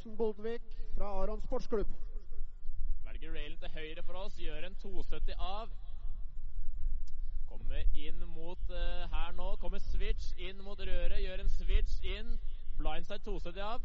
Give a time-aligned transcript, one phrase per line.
[0.00, 0.62] Thomsen Boldvik
[0.96, 1.88] fra Aron sportsklubb.
[3.04, 5.74] Velger railen til høyre for oss, gjør en 270 av.
[7.50, 9.48] Kommer inn mot uh, her nå.
[9.60, 12.32] Kommer switch inn mot røret, gjør en switch inn.
[12.78, 13.84] Blindside 270 av.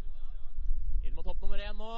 [1.03, 1.91] Inn mot hopp nummer én nå.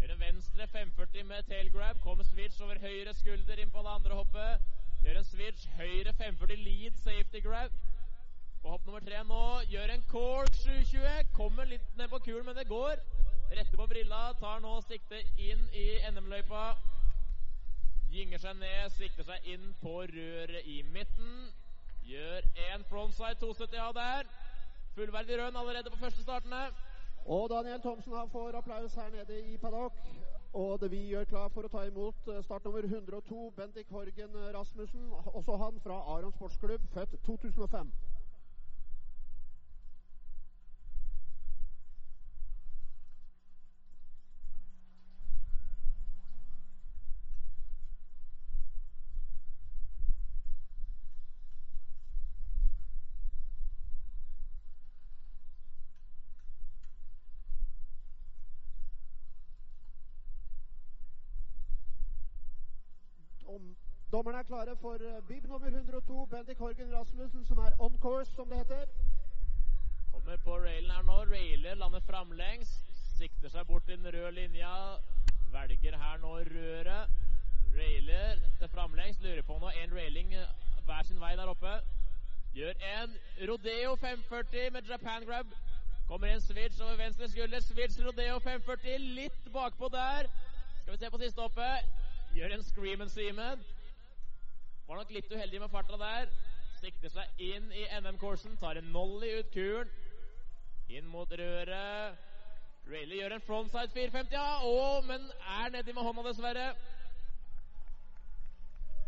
[0.00, 2.02] Gjør en venstre 540 med tailgrab.
[2.02, 4.66] Kommer switch over høyre skulder inn på det andre hoppet.
[5.04, 7.78] Gjør en switch høyre 540 lead safety grab.
[8.62, 9.44] På hopp nummer tre nå.
[9.72, 11.30] Gjør en cork 720.
[11.36, 13.00] Kommer litt ned på kulen, men det går.
[13.56, 14.18] Retter på brilla.
[14.40, 16.64] Tar nå sikte inn i NM-løypa.
[18.12, 21.48] Gynger seg ned, sikter seg inn på røret i midten.
[22.10, 24.30] Gjør en frontside 270 av der.
[24.98, 26.66] Fullverdig rønn allerede på første startene.
[27.30, 29.96] Og Daniel Thomsen får applaus her nede i paddock.
[30.52, 35.12] Og vi gjør klar for å ta imot eh, startnummer 102, Bendik Horgen Rasmussen.
[35.32, 37.92] Også han fra Aron sportsklubb, født 2005.
[64.12, 68.32] dommerne er klare for eh, bib nummer 102, Bendik Horgen Rasmussen, som er on course,
[68.34, 68.84] som det heter.
[70.12, 71.18] Kommer på railen her nå.
[71.32, 72.72] Railer, lander framlengs.
[73.18, 74.74] Sikter seg bort til den røde linja.
[75.52, 77.08] Velger her nå røret.
[77.78, 79.20] Railer til framlengs.
[79.20, 80.52] Lurer på nå en railing eh,
[80.84, 81.74] hver sin vei der oppe.
[82.54, 85.46] Gjør en Rodeo 540 med Japan grab.
[86.08, 87.60] Kommer en switch over venstre skulder.
[87.60, 90.26] Switch Rodeo 540 litt bakpå der.
[90.82, 91.86] Skal vi se på siste hoppet.
[92.34, 93.62] Gjør en scream and seaman.
[94.90, 96.30] Var nok litt uheldig med farta der.
[96.80, 98.56] Sikter seg inn i NM-coursen.
[98.58, 99.92] Tar en nolly ut kuren.
[100.90, 102.18] Inn mot røret.
[102.90, 104.64] Rayleigh gjør en frontside 450, ja.
[104.66, 105.28] Å, men
[105.60, 106.64] er nedi med hånda, dessverre.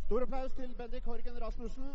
[0.04, 1.90] Stor applaus til Bendik Horgen Rasmussen.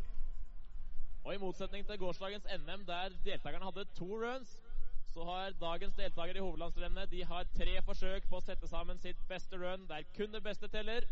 [1.23, 4.57] Og i motsetning til gårsdagens NM, der deltakerne hadde to runs,
[5.13, 9.23] så har dagens deltakere i hovedlandsrennet de har tre forsøk på å sette sammen sitt
[9.31, 11.07] beste run, der kun det beste teller.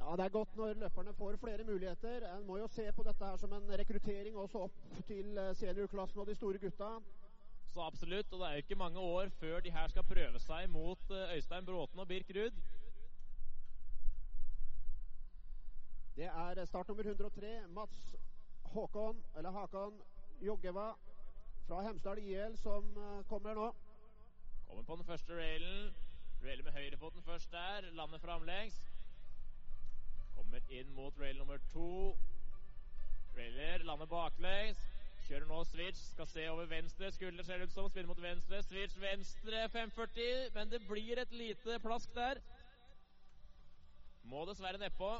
[0.00, 2.36] Ja, Det er godt når løperne får flere muligheter.
[2.36, 6.20] En må jo se på dette her som en rekruttering også opp til eh, seniorklassen
[6.20, 6.88] og de store gutta.
[7.74, 10.70] Så absolutt, og det er jo ikke mange år før de her skal prøve seg
[10.70, 12.56] mot eh, Øystein Bråten og Birk Ruud.
[16.16, 18.16] Det er startnummer 103, Mats
[18.62, 20.00] Håkon, eller Hakan
[20.40, 20.90] Joggeva
[21.66, 23.68] fra Hemsedal IL, som eh, kommer nå.
[24.66, 25.92] Kommer på den første railen.
[26.44, 27.92] Railer med høyrefoten først der.
[27.92, 28.89] Lander framlengs.
[30.40, 32.16] Kommer inn mot rail nummer to.
[33.36, 34.80] Railer lander baklengs.
[35.26, 36.00] Kjører nå switch.
[36.14, 37.90] Skal se over venstre skulder, ser ut som.
[37.92, 38.62] Spinner mot venstre.
[38.64, 42.40] Switch venstre 540, men det blir et lite plask der.
[44.32, 45.10] Må dessverre nedpå.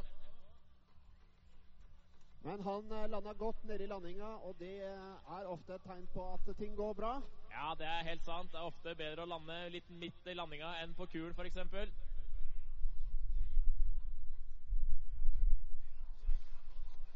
[2.49, 6.25] Men han eh, landa godt nedi i landinga, og det er ofte et tegn på
[6.33, 7.19] at ting går bra.
[7.53, 8.55] Ja, det er helt sant.
[8.55, 11.61] Det er ofte bedre å lande litt midt i landinga enn på kul, f.eks.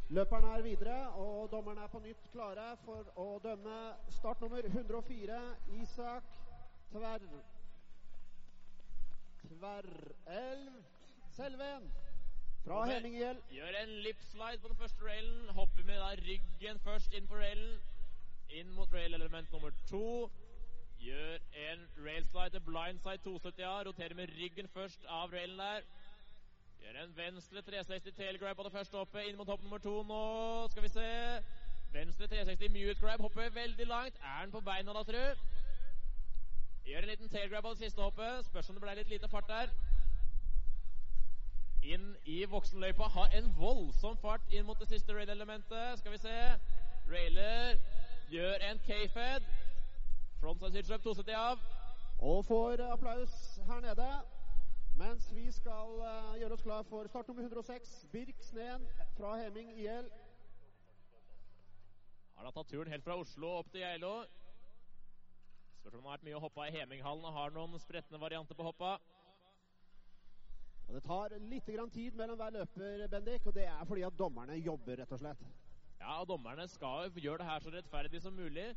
[0.09, 3.77] Løperne er videre, og dommerne er på nytt klare for å dømme
[4.19, 5.39] startnummer 104,
[5.81, 6.27] Isak
[6.93, 7.25] Tverr...
[9.45, 10.77] Tverrelv
[11.37, 11.89] Selven
[12.65, 13.09] fra Kommer.
[13.51, 15.49] Gjør en lipslide på den første railen.
[15.57, 17.81] Hopper med da ryggen først inn på railen.
[18.61, 20.31] Inn mot rail-element nummer to.
[21.01, 23.75] Gjør en railslide til blindside 270A.
[23.89, 25.89] Roterer med ryggen først av railen der.
[26.85, 29.29] Gjør en venstre 360 tailgrab på det første hoppet.
[29.29, 30.19] Inn mot hopp nummer to nå.
[30.71, 31.07] Skal vi se.
[31.95, 33.21] Venstre 360 mute grab.
[33.25, 34.19] Hopper veldig langt.
[34.21, 35.23] Er han på beina da, tru?
[36.85, 38.45] Gjør en liten tailgrab på det siste hoppet.
[38.51, 39.73] Spørs om det ble litt lite fart der
[41.95, 43.09] inn i voksenløypa.
[43.17, 45.99] Har en voldsom fart inn mot det siste rail-elementet.
[45.99, 46.37] Skal vi se.
[47.09, 47.81] Railer
[48.29, 49.51] gjør en K-fed.
[50.45, 51.69] Frontside switch up 270 av.
[52.21, 54.13] Og får applaus her nede.
[54.95, 58.85] Mens vi skal eh, gjøre oss klar for startnummer 106, Birk Sneen
[59.17, 60.07] fra Heming IL.
[62.37, 64.13] Har da tatt turen helt fra Oslo opp til Geilo.
[65.81, 68.55] Spørs om det har vært mye å hoppe i Heminghallen og har noen spretne varianter
[68.55, 68.93] på hoppa.
[70.87, 74.19] Og Det tar litt grann tid mellom hver løper, Bendik, og det er fordi at
[74.21, 75.43] dommerne jobber, rett og slett.
[75.99, 78.71] Ja, og dommerne skal gjøre det her så rettferdig som mulig.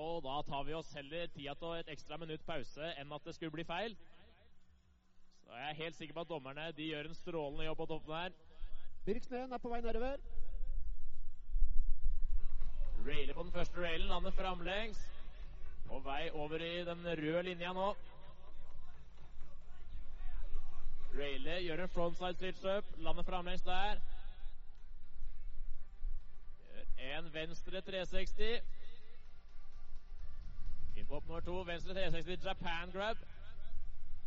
[0.00, 3.36] Og da tar vi oss heller tida til et ekstra minutt pause enn at det
[3.36, 3.98] skulle bli feil.
[5.52, 8.14] Så jeg er helt sikker på at dommerne de gjør en strålende jobb på toppen
[8.14, 8.30] her.
[9.04, 10.22] Birk Snøen er på vei nedover.
[13.06, 15.02] Railer på den første railen, lander framlengs.
[15.90, 17.90] På vei over i den røde linja nå.
[21.18, 24.00] Railer gjør en frontside switch-up, lander framlengs der.
[26.96, 28.56] Gjør en venstre 360.
[30.96, 33.20] Inn på hopp nummer to, venstre 360 Japan grab.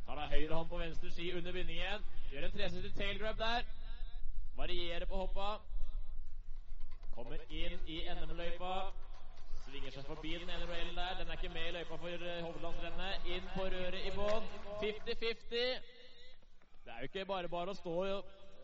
[0.05, 2.03] Tar da høyre hånd på venstre ski under bindingen.
[2.29, 3.65] Gjør en 360 tail grab der.
[4.57, 5.47] Varierer på hoppa.
[7.15, 8.73] Kommer inn i NM-løypa.
[9.65, 11.17] Svinger seg forbi den ene railen der.
[11.19, 13.29] Den er ikke med i løypa for uh, hovedlandsrennet.
[13.33, 14.49] Inn på røret i bånn.
[14.83, 15.93] 50-50.
[16.85, 17.97] Det er jo ikke bare bare å stå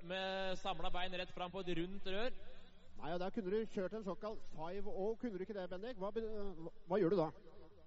[0.10, 2.38] med samla bein rett fram på et rundt rør.
[3.02, 5.18] Nei, og Der kunne du kjørt en såkalt 5-0.
[5.24, 5.98] Kunne du ikke det, Bendik?
[5.98, 6.14] Hva,
[6.86, 7.32] hva gjør du da?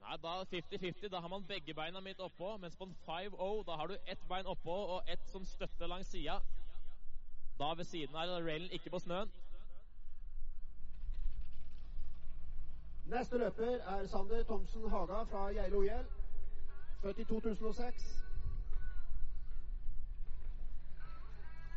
[0.05, 1.09] Nei, da 50-50.
[1.09, 2.57] Da har man begge beina midt oppå.
[2.57, 6.07] Mens på en 5-0 da har du ett bein oppå og ett som støtter langs
[6.07, 6.41] sida.
[7.59, 9.31] Da ved siden av railen, ikke på snøen.
[13.07, 16.07] Neste løper er Sander Thomsen Haga fra Geilo IL.
[17.03, 18.25] Født i 2006.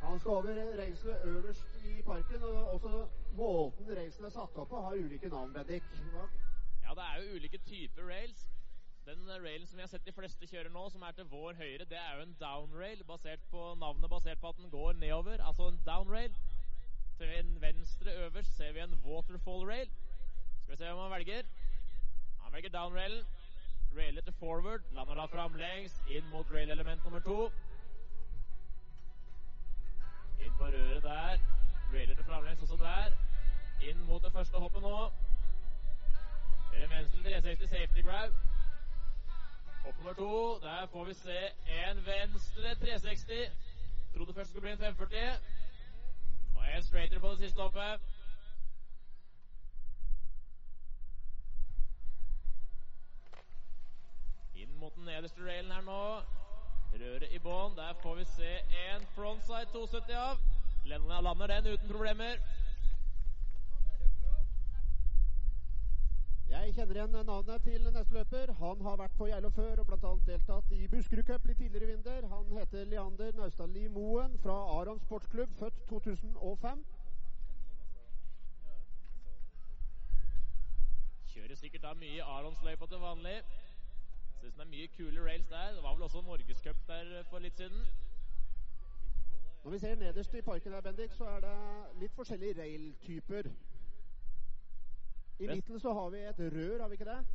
[0.01, 4.81] Han skal over racene øverst i parken, og også måten racene er satt opp på,
[4.81, 5.83] har ulike navn, Bendik.
[6.87, 8.47] Ja, det er jo ulike typer rails.
[9.05, 11.85] Den railen som vi har sett de fleste kjøre nå, som er til vår høyre,
[11.89, 15.43] det er jo en downrail, basert på navnet basert på at den går nedover.
[15.47, 16.35] Altså en downrail.
[17.17, 19.91] Til en venstre øverst ser vi en waterfall rail.
[20.63, 21.43] Skal vi se hva han velger.
[22.39, 23.23] Han velger downrailen.
[23.97, 24.81] Railer til forward.
[24.95, 27.51] Lander da framlengs inn mot rail-element nummer to.
[30.39, 31.39] Inn på røret der.
[31.93, 33.17] Railer til framlengs også der.
[33.89, 35.09] Inn mot det første hoppet nå.
[36.83, 38.31] En venstre 360 safety grab.
[39.83, 40.59] Hopp nummer to.
[40.61, 41.37] Der får vi se
[41.87, 43.51] en venstre 360.
[44.15, 45.39] Trodde først skulle bli en 540.
[46.55, 47.99] Og en straighter på det siste hoppet.
[54.55, 56.03] Inn mot den nederste railen her nå.
[56.93, 57.75] Røret i bånn.
[57.77, 58.53] Der får vi se
[58.85, 60.37] en frontside 270 av.
[60.85, 62.37] Lennon lander den uten problemer.
[66.57, 68.51] Jeg kjenner igjen navnet til neste løper.
[68.59, 70.13] Han har vært på Geilo før og bl.a.
[70.25, 72.25] deltatt i Buskerud Cup litt tidligere i vinter.
[72.31, 76.81] Han heter Leander Naustadli Moen fra Aron sportsklubb, født 2005.
[81.35, 83.37] Kjører sikkert da mye Aronsløypa til vanlig.
[84.41, 85.77] Synes det er mye kule rails der.
[85.77, 87.85] Det var vel også Norgescup der for litt siden.
[89.63, 91.57] Når vi ser nederst i parken her, Bendik, så er det
[92.01, 93.53] litt forskjellige rail-typer.
[95.39, 97.25] I midten så har vi et rør, har vi ikke det?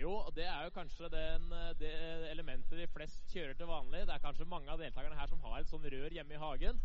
[0.00, 1.50] Jo, det er jo kanskje den,
[1.80, 1.90] det
[2.30, 4.06] elementet de flest kjører til vanlig.
[4.06, 6.78] Det er kanskje mange av deltakerne her som har et sånn rør hjemme i hagen.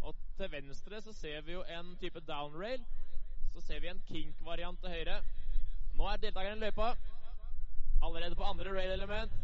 [0.00, 2.84] Og til venstre så ser vi jo en type downrail.
[3.54, 5.20] Så ser vi en kink-variant til høyre.
[5.94, 6.94] Nå er deltakerne i løypa.
[8.02, 9.36] Allerede på andre rail-element.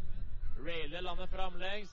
[0.66, 1.92] Railer lander framlengs.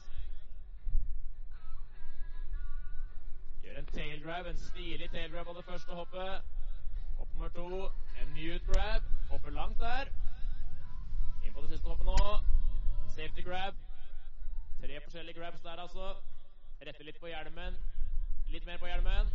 [3.63, 6.56] Gjør en tail grab, en stilig tail grab på det første hoppet.
[7.37, 7.89] Nummer to,
[8.33, 9.01] mute grab.
[9.29, 10.07] Hopper langt der.
[11.45, 12.37] Inn på det siste hoppet nå.
[13.15, 13.73] Safety grab.
[14.81, 16.07] Tre forskjellige grabs der, altså.
[16.81, 17.77] Retter litt på hjelmen.
[18.49, 19.29] Litt mer på hjelmen.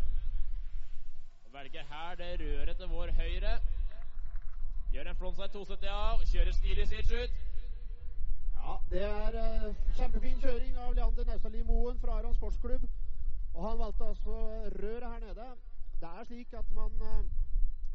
[1.53, 3.53] Velger her det røret til vår høyre.
[4.97, 6.27] Gjør en frontside 270 av.
[6.33, 7.39] Kjører stilig switch ut.
[8.57, 9.69] Ja, Det er eh,
[10.01, 12.91] kjempefin kjøring av Leander Naustali Moen fra Aron sportsklubb.
[13.55, 14.43] Og han valgte altså
[14.83, 15.49] røret her nede.
[16.03, 17.25] Det er slik at man eh,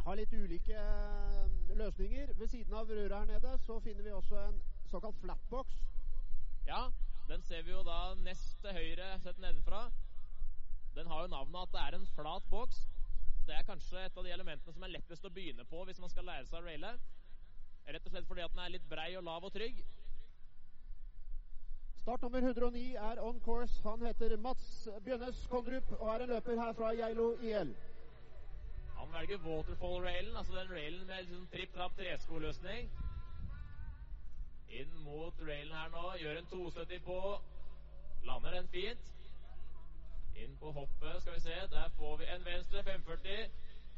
[0.08, 2.32] har litt ulike eh, løsninger.
[2.40, 5.82] Ved siden av røret her nede så finner vi også en såkalt flatbox.
[6.68, 6.86] Ja,
[7.28, 9.88] den ser vi jo da nest til høyre sett nedenfra.
[10.96, 12.80] Den har jo navnet at det er en flat boks.
[13.48, 16.12] Det er kanskje et av de elementene som er lettest å begynne på hvis man
[16.12, 16.94] skal lære seg å raile.
[17.88, 19.84] Rett og slett fordi at den er litt brei og lav og trygg.
[22.00, 23.82] Start nummer 109 er on course.
[23.84, 27.76] Han heter Mats Bjønnes Kondrup og er en løper her fra Geilo IL.
[29.08, 32.90] Han velger waterfall-railen, altså den railen med liksom tripp-trapp treskoløsning.
[34.70, 37.20] Inn mot railen her nå, gjør en 270 på.
[38.28, 39.06] Lander den fint.
[40.44, 41.56] Inn på hoppet, skal vi se.
[41.72, 43.48] Der får vi en venstre 540.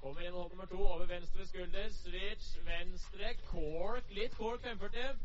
[0.01, 1.89] Kommer inn hopp nummer to over venstre skulder.
[1.89, 4.13] Switch, venstre, cork.
[4.13, 5.17] Litt cork 540.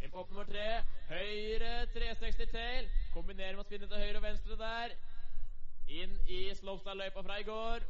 [0.00, 0.70] Inn på hopp nummer tre.
[1.10, 2.88] Høyre 360 tail.
[3.12, 4.96] Kombinerer med å spinne til høyre og venstre der.
[6.00, 7.86] Inn i slopestyle-løypa fra i går.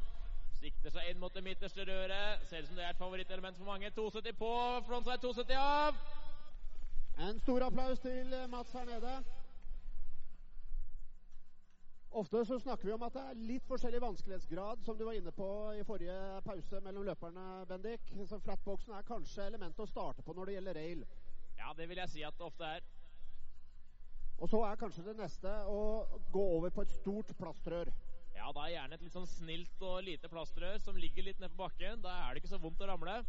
[0.64, 2.44] Sikter seg inn mot det midterste røret.
[2.48, 3.90] Ser ut som det er et favorittelement for mange.
[3.92, 4.52] 270 på,
[4.86, 5.98] frontside 270 av.
[7.26, 9.12] En stor applaus til eh, Mats her nede.
[12.16, 15.34] Ofte så snakker vi om at det er litt forskjellig vanskelighetsgrad, som du var inne
[15.36, 18.14] på i forrige pause mellom løperne, Bendik.
[18.30, 21.04] Så flatboxen er kanskje elementet å starte på når det gjelder rail.
[21.60, 22.88] Ja, det vil jeg si at det ofte er.
[24.40, 25.82] Og så er kanskje det neste å
[26.32, 27.92] gå over på et stort plastrør.
[28.34, 31.54] Ja, da er gjerne et litt sånn snilt og lite plastrør som ligger litt nede
[31.54, 32.02] på bakken.
[32.04, 33.20] Da er det ikke så vondt å ramle.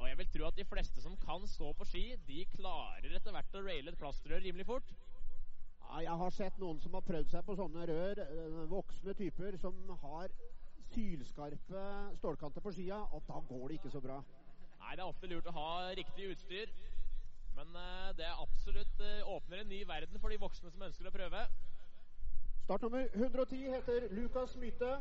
[0.00, 3.34] Og jeg vil tro at de fleste som kan stå på ski, de klarer etter
[3.36, 4.94] hvert å raile et plastrør rimelig fort.
[5.82, 9.58] Ja, jeg har sett noen som har prøvd seg på sånne rør, øh, voksne typer
[9.60, 10.32] som har
[10.94, 11.82] sylskarpe
[12.18, 14.20] stålkanter på skia, og da går det ikke så bra.
[14.80, 16.72] Nei, det er ofte lurt å ha riktig utstyr.
[17.58, 21.10] Men uh, det er absolutt uh, åpner en ny verden for de voksne som ønsker
[21.10, 21.44] å prøve.
[22.70, 24.92] Startnummer 110 heter Lukas Mythe.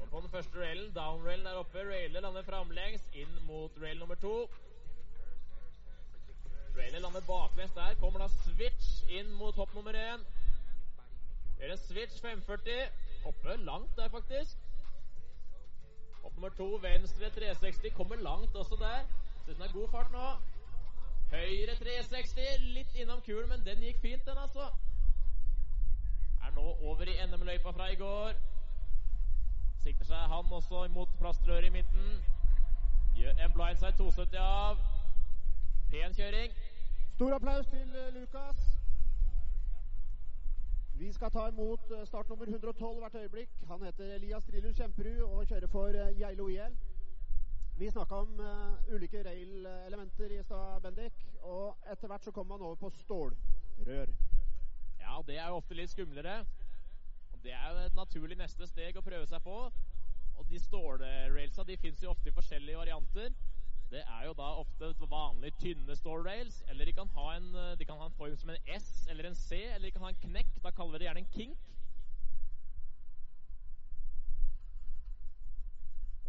[0.00, 4.14] Og på den første railen, down-railen der oppe, railer lander framlengs inn mot rail nummer
[4.14, 4.48] to.
[6.78, 7.98] Railer lander baklengs der.
[8.00, 10.24] Kommer da switch inn mot hopp nummer én.
[11.58, 12.80] Gjør en switch 540.
[13.28, 14.56] Oppe langt der, faktisk.
[16.22, 17.92] Hopp nummer to, venstre 360.
[17.96, 19.04] Kommer langt også der.
[19.44, 20.32] Så det er god fart nå.
[21.36, 22.72] Høyre 360.
[22.78, 24.70] Litt innom kulen, men den gikk fint, den, altså.
[26.42, 28.32] Er nå over i NM-løypa fra i går.
[29.82, 32.22] Sikter seg han også mot plastrøret i midten.
[33.16, 34.78] Gjør en blindside 270 av.
[35.90, 36.54] Pen kjøring.
[37.14, 38.62] Stor applaus til uh, Lukas.
[40.98, 43.50] Vi skal ta imot uh, startnummer 112 hvert øyeblikk.
[43.68, 46.76] Han heter Elias Trilus Kjemperud og kjører for uh, Geilo IL.
[47.78, 48.40] Vi snakka om
[48.94, 51.24] ulike rail-elementer i stad, Bendik.
[51.42, 54.31] Og etter hvert så kommer han over på stålrør.
[55.02, 56.42] Ja, det er jo ofte litt skumlere.
[57.32, 59.56] Og Det er jo et naturlig neste steg å prøve seg på.
[60.38, 63.34] Og de stålrailsa de fins jo ofte i forskjellige varianter.
[63.92, 67.98] Det er jo da ofte vanlig tynne stålrails, eller de kan, ha en, de kan
[68.00, 70.54] ha en form som en S eller en C, eller de kan ha en knekk.
[70.64, 71.68] Da kaller vi det gjerne en kink.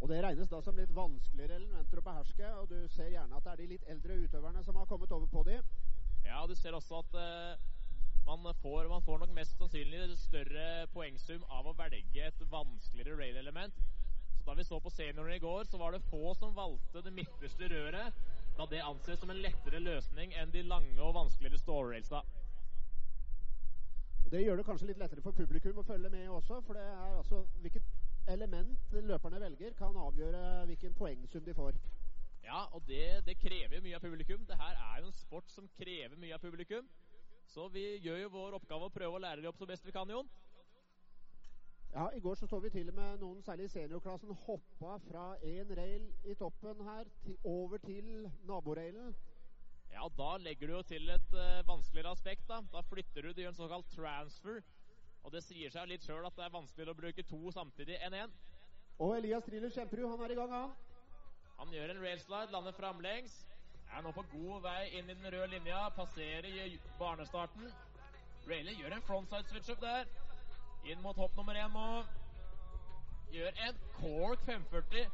[0.04, 3.46] Og Det regnes da som litt vanskeligere elementer å beherske, og du ser gjerne at
[3.46, 5.54] det er de litt eldre utøverne som har kommet over på de.
[6.26, 7.62] Ja, du ser også at uh,
[8.26, 13.82] man, får, man får nok mest sannsynlig større poengsum av å velge et vanskeligere rail-element.
[14.38, 17.12] Så Da vi så på seniorene i går, så var det få som valgte det
[17.12, 18.24] midterste røret,
[18.56, 22.22] da det anses som en lettere løsning enn de lange og vanskeligere stålrailsa.
[24.30, 27.18] Det gjør det kanskje litt lettere for publikum å følge med også, for det er
[27.20, 27.84] altså hvilket
[28.28, 31.76] element løperne velger, kan avgjøre hvilken poengsum de får.
[32.44, 34.44] Ja, og det, det krever mye av publikum.
[34.48, 36.88] Det her er jo en sport som krever mye av publikum.
[37.50, 39.94] Så vi gjør jo vår oppgave å prøve å lære dem opp så best vi
[39.94, 40.28] kan, Jon.
[41.94, 45.26] Ja, I går så, så vi til og med noen, særlig i seniorklassen, hoppa fra
[45.46, 48.08] én rail i toppen her til, over til
[48.48, 49.14] naborailen.
[49.92, 52.48] Ja, da legger du jo til et uh, vanskeligere aspekt.
[52.48, 54.58] Da Da flytter du, du gjør en såkalt transfer.
[55.22, 58.18] Og det sier seg litt sjøl at det er vanskeligere å bruke to samtidig enn
[58.24, 58.34] én.
[58.98, 60.74] Og Elias Triller Kjemperud, han er i gang, han.
[61.60, 63.38] Han gjør en railslide, lander framlengs.
[63.92, 65.88] Er nå på god vei inn i den røde linja.
[65.96, 67.72] Passerer barnestarten.
[68.48, 70.04] Rayleigh gjør en frontside switch-up der.
[70.84, 72.04] Inn mot hopp nummer én nå.
[73.32, 75.06] Gjør en cork 540.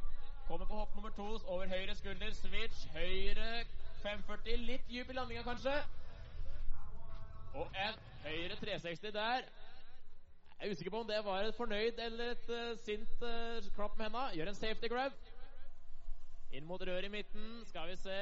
[0.47, 2.33] Kommer på hopp nummer to over høyre skulder.
[2.33, 3.65] Switch høyre
[4.03, 4.57] 540.
[4.67, 5.75] Litt dyp i landinga, kanskje.
[7.53, 9.47] Og en høyre 360 der.
[10.61, 13.97] Jeg er usikker på om det var et fornøyd eller et uh, sint uh, klapp
[13.97, 14.27] med henda.
[14.35, 15.15] Gjør en safety grab.
[16.51, 17.63] Inn mot røret i midten.
[17.65, 18.17] Skal vi se.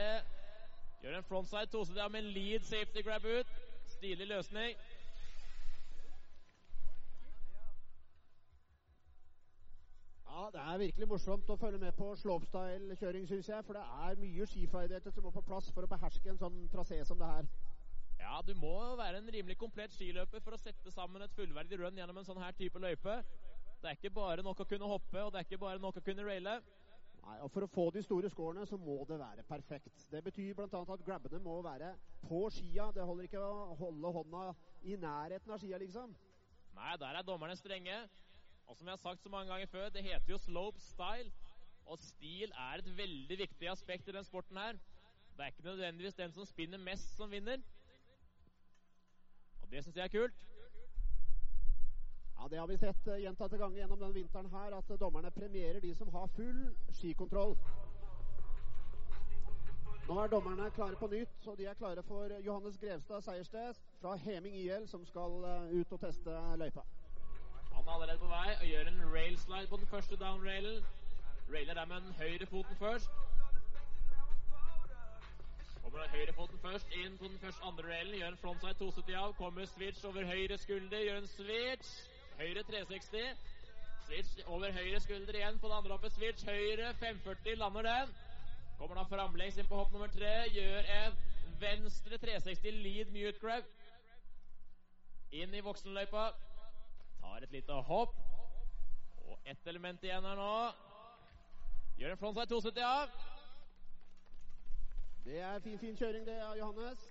[1.02, 3.52] Gjør en frontside tosida med en lead safety grab ut.
[3.88, 4.76] Stilig løsning.
[10.28, 13.66] Ja, Det er virkelig morsomt å følge med på slopestyle-kjøring, syns jeg.
[13.68, 17.00] For det er mye skiferdigheter som må på plass for å beherske en sånn trasé
[17.08, 17.48] som det her.
[18.20, 21.98] Ja, du må være en rimelig komplett skiløper for å sette sammen et fullverdig run
[21.98, 23.22] gjennom en sånn her type løype.
[23.80, 26.04] Det er ikke bare nok å kunne hoppe, og det er ikke bare nok å
[26.04, 26.60] kunne raile.
[27.26, 30.06] Nei, og For å få de store scorene så må det være perfekt.
[30.12, 30.68] Det betyr bl.a.
[30.82, 31.92] at grabbene må være
[32.24, 32.90] på skia.
[32.96, 34.46] Det holder ikke å holde hånda
[34.88, 36.16] i nærheten av skia, liksom.
[36.78, 37.98] Nei, der er dommerne strenge.
[38.70, 41.32] Og som jeg har sagt så mange ganger før, det heter jo slope style.
[41.90, 44.78] Og stil er et veldig viktig aspekt i den sporten her.
[45.36, 47.58] Det er ikke nødvendigvis den som spinner mest, som vinner.
[49.62, 50.49] Og det syns jeg er kult.
[52.42, 55.32] Ja, Det har vi sett uh, gjentatte ganger gjennom denne vinteren her, at uh, dommerne
[55.32, 56.60] premierer de som har full
[56.92, 57.58] skikontroll.
[60.08, 64.16] Nå er dommerne klare på nytt, og de er klare for Johannes Grevstad Seiersted fra
[64.16, 66.86] Heming IL, som skal uh, ut og teste løypa.
[67.74, 70.84] Han er allerede på vei og gjør en railslide på den første downrailen.
[71.54, 73.12] Railer der med den høyre foten først.
[75.84, 78.16] Kommer den Høyrefoten først inn på den første andre railen.
[78.16, 79.34] Gjør en frontside 270 av.
[79.34, 81.04] Kommer switch over høyre skulder.
[81.04, 82.19] Gjør en switch.
[82.40, 83.38] Høyre 360.
[84.06, 86.14] Switch over høyre skulder igjen på det andre hoppet.
[86.16, 87.58] Switch høyre 540.
[87.60, 88.14] Lander den.
[88.78, 90.32] Kommer da framlengs inn på hopp nummer tre.
[90.56, 91.18] Gjør en
[91.60, 93.68] venstre 360 lead mute grab.
[95.36, 96.30] Inn i voksenløypa.
[97.20, 98.16] Tar et lite hopp.
[99.28, 100.56] Og ett element igjen her nå.
[102.00, 103.20] Gjør en frontside 270 av.
[105.28, 107.04] Det er fin, fin kjøring, det av Johannes.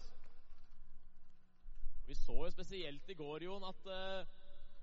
[2.08, 4.37] Vi så jo spesielt i går, Jon, at uh,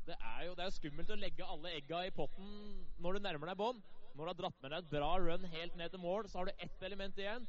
[0.05, 2.49] det, er jo, det er skummelt å legge alle egga i potten
[3.01, 3.79] når du nærmer deg bånn.
[4.15, 6.47] Når du har dratt med deg et bra run helt ned til mål, så har
[6.49, 7.47] du ett element igjen.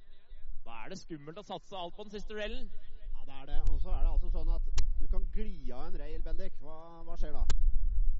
[0.66, 2.66] Da er det skummelt å satse alt på den siste railen.
[3.04, 3.58] Ja, det er det.
[3.70, 6.56] Og så er det altså sånn at du kan gli av en rail, Bendik.
[6.64, 7.44] Hva, hva skjer da?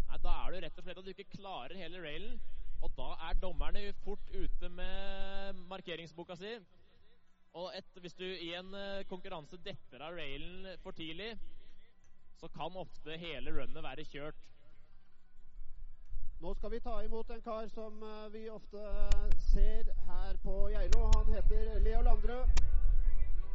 [0.06, 2.38] Nei, Da er det rett og slett at du ikke klarer hele railen.
[2.84, 6.52] Og da er dommerne fort ute med markeringsboka si.
[7.56, 11.32] Og et, hvis du i en uh, konkurranse detter av railen for tidlig,
[12.40, 14.46] så kan ofte hele runnet være kjørt.
[16.40, 20.68] Nå skal vi ta imot en kar som uh, vi ofte uh, ser her på
[20.68, 21.06] Geilo.
[21.16, 22.44] Han heter Leo Landrød.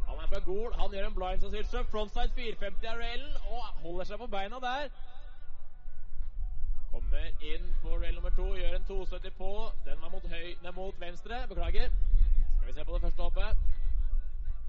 [0.08, 0.74] Han er fra Gol.
[0.74, 1.92] Han gjør en blind som up.
[1.92, 4.90] Frontside 450 av railen og holder seg på beina der.
[6.92, 9.52] Kommer inn på rail nummer to, gjør en 270 på.
[9.86, 11.46] Den var mot, høy, nei, mot venstre.
[11.50, 11.94] Beklager.
[12.58, 13.58] Skal vi se på det første hoppet.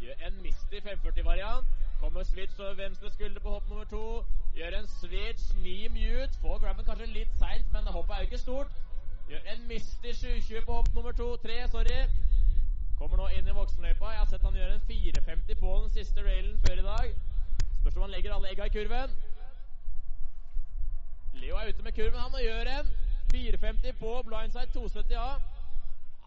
[0.04, 1.81] Gjør en Misty 540-variant.
[2.02, 4.24] Kommer switch over venstre skulder på hopp nummer to.
[4.56, 6.38] Gjør en switch, knee mute.
[6.42, 8.72] Får grabben kanskje litt seint, men hoppet er jo ikke stort.
[9.28, 11.28] Gjør en Misty 720 på hopp nummer to.
[11.44, 12.00] Tre, sorry.
[12.98, 14.10] Kommer nå inn i voksenløypa.
[14.16, 17.14] Jeg har sett han gjøre en 450 på den siste railen før i dag.
[17.78, 19.16] Spørs om han legger alle egga i kurven.
[21.38, 22.94] Leo er ute med kurven, han, og gjør en
[23.30, 25.30] 450 på blindside 270A.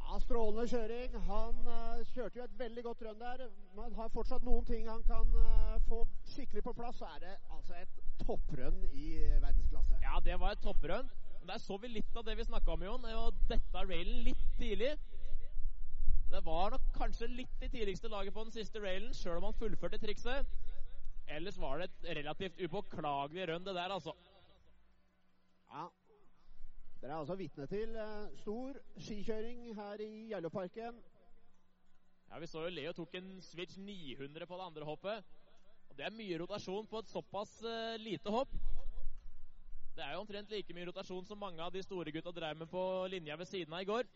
[0.06, 1.16] Ja, Strålende kjøring.
[1.28, 3.48] Han uh, kjørte jo et veldig godt rønn der.
[3.78, 6.04] Men har fortsatt noen ting han kan uh, få
[6.36, 7.00] skikkelig på plass.
[7.02, 9.08] Så er det altså et topprønn i
[9.42, 9.98] verdensklasse.
[10.06, 11.10] Ja, det var et topprønn.
[11.40, 13.10] Men der så vi litt av det vi snakka om, Jon.
[13.26, 14.94] Og dette railen litt tidlig.
[16.30, 19.58] Det var nok kanskje litt i tidligste laget på den siste railen, sjøl om han
[19.58, 20.56] fullførte trikset.
[21.32, 24.14] Ellers var det et relativt upåklagelig rønn, det der, altså.
[25.74, 25.86] Ja.
[27.06, 30.96] Dere er altså vitne til uh, stor skikjøring her i Gjelloparken.
[32.32, 35.24] Ja, Vi så jo Leo tok en switch 900 på det andre hoppet.
[35.90, 38.56] Og Det er mye rotasjon på et såpass uh, lite hopp.
[39.96, 42.68] Det er jo omtrent like mye rotasjon som mange av de store gutta drev med
[42.74, 44.10] på linja ved siden av i går.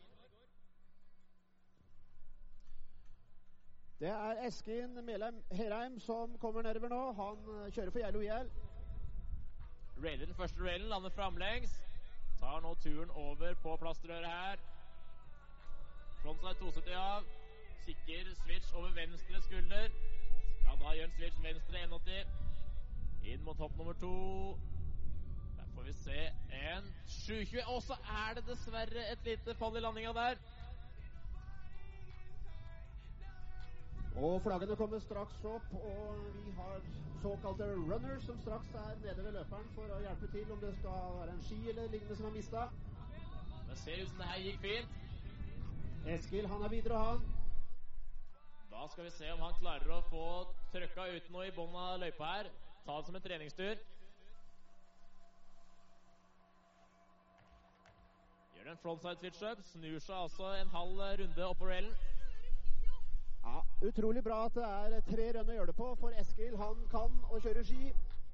[3.99, 7.03] Det er Eskin Melheim Herheim som kommer nedover nå.
[7.21, 8.49] Han uh, kjører for Geilo IL.
[10.03, 11.77] Railer den første railen, lander framlengs.
[12.39, 14.61] Tar nå turen over på plastrøret her.
[16.21, 17.27] Frontside 270 av.
[17.85, 19.89] Kikker switch over venstre skulder.
[20.63, 22.33] Ja, da gjør en switch venstre 180.
[23.33, 24.13] Inn mot hopp nummer to.
[25.57, 26.19] Der får vi se
[26.61, 27.63] en 720.
[27.67, 30.41] Og så er det dessverre et lite fall i landinga der.
[34.15, 36.81] Og flaggene kommer straks opp, og vi har
[37.21, 41.19] såkalte runners som straks er nede ved løperen for å hjelpe til om det skal
[41.19, 42.63] være en ski eller lignende som er mista.
[43.69, 44.97] Det ser ut som det her gikk fint.
[46.15, 47.27] Eskil han er videre, han.
[48.71, 50.25] Da skal vi se om han klarer å få
[50.73, 52.51] trøkka ut noe i bånn av løypa her.
[52.85, 53.81] Ta det som en treningstur.
[58.55, 59.65] Gjør en frontside switch up.
[59.73, 62.08] Snur seg altså en halv runde oppover railen.
[63.43, 66.85] Ja, Utrolig bra at det er tre rønn å gjøre det på, for Eskil han
[66.91, 67.91] kan å kjøre ski.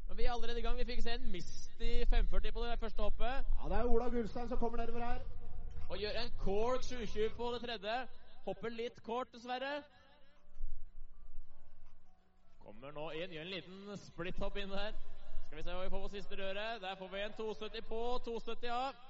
[0.08, 0.78] Men vi er allerede i gang.
[0.78, 3.50] Vi fikk se en Misty 540 på det første hoppet.
[3.58, 5.26] Ja, Det er Ola Gullstein som kommer nedover her.
[5.90, 7.98] Og gjør en cork 720 på det tredje.
[8.46, 9.74] Hopper litt kort, dessverre.
[12.62, 14.98] Kommer nå inn, gjør en liten splitthopp inn der.
[15.46, 16.82] Skal vi se hva vi får på siste røret.
[16.82, 19.04] Der får vi en 270 på, 270 av.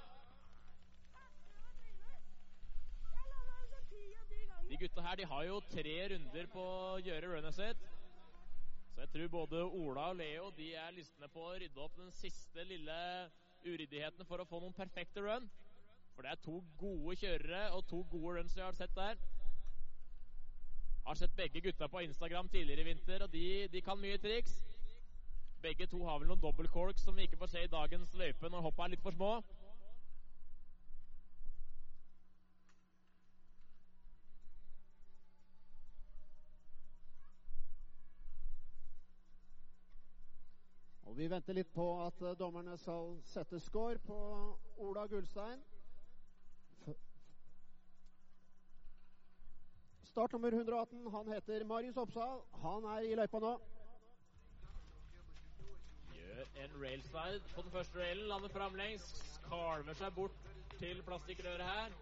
[4.68, 7.82] De gutta her de har jo tre runder på å gjøre runnet sitt.
[8.94, 12.10] Så jeg tror både Ola og Leo de er lystne på å rydde opp den
[12.16, 12.96] siste lille
[13.62, 15.46] uryddigheten for å få noen perfekte run.
[16.16, 19.20] For det er to gode kjørere og to gode runs vi har sett der.
[21.06, 24.56] Har sett begge gutta på Instagram tidligere i vinter, og de, de kan mye triks.
[25.62, 28.66] Begge to har vel noen dobbeltcorks som vi ikke får se i dagens løype når
[28.66, 29.30] hoppa er litt for små.
[41.16, 44.16] Og Vi venter litt på at uh, dommerne skal sette score på
[44.84, 45.62] Ola Gullstein.
[50.04, 51.06] Startnummer Start nummer 118.
[51.14, 52.42] Han heter Marius Oppsal.
[52.60, 53.52] Han er i løypa nå.
[56.18, 58.28] Gjør en railsverd på den første railen.
[58.28, 59.08] Lander framlengs.
[59.46, 61.96] Kalver seg bort til plastikkrøret her.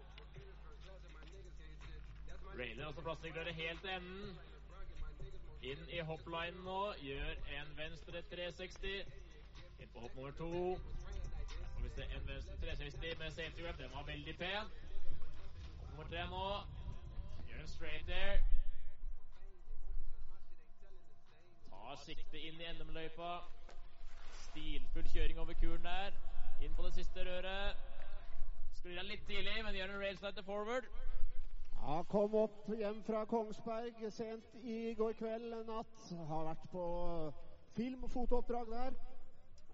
[2.59, 4.54] Railer altså plastikkrøret helt til enden.
[5.65, 6.81] Inn i hopplinen nå.
[7.01, 9.05] Gjør en venstre 360.
[9.81, 10.49] Inn på hopp nummer to.
[10.75, 13.79] Og hvis det er en venstre 360 med safety grab.
[13.79, 14.69] Den var veldig pen.
[15.79, 16.43] Hopp nummer tre nå.
[17.47, 18.37] Gjør en straight there.
[21.71, 23.33] Tar sikte inn i NM-løypa.
[24.43, 26.21] Stilfull kjøring over kuren der.
[26.61, 27.81] Inn på det siste røret.
[28.77, 30.93] Sklir av litt tidlig, men gjør en railslide til forward.
[31.85, 36.05] Ja, kom opp hjem fra Kongsberg sent i går kveld natt.
[36.25, 36.85] Har vært på
[37.75, 38.95] film- og fotooppdrag der.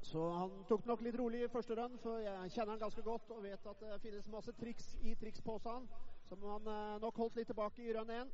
[0.04, 3.32] Så han tok nok litt rolig i første run, for jeg kjenner han ganske godt
[3.32, 5.86] og vet at det finnes masse triks i triksposen
[6.28, 8.34] som han eh, nok holdt litt tilbake i run 1.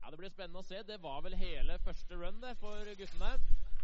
[0.00, 0.80] Ja, Det blir spennende å se.
[0.88, 3.34] Det var vel hele første run det for guttene.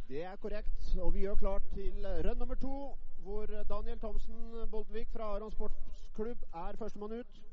[0.09, 5.13] Det er korrekt, og vi gjør klart til run nummer to, hvor Daniel Thomsen Boltvik
[5.13, 7.45] fra Aron Sportsklubb er førstemann ut.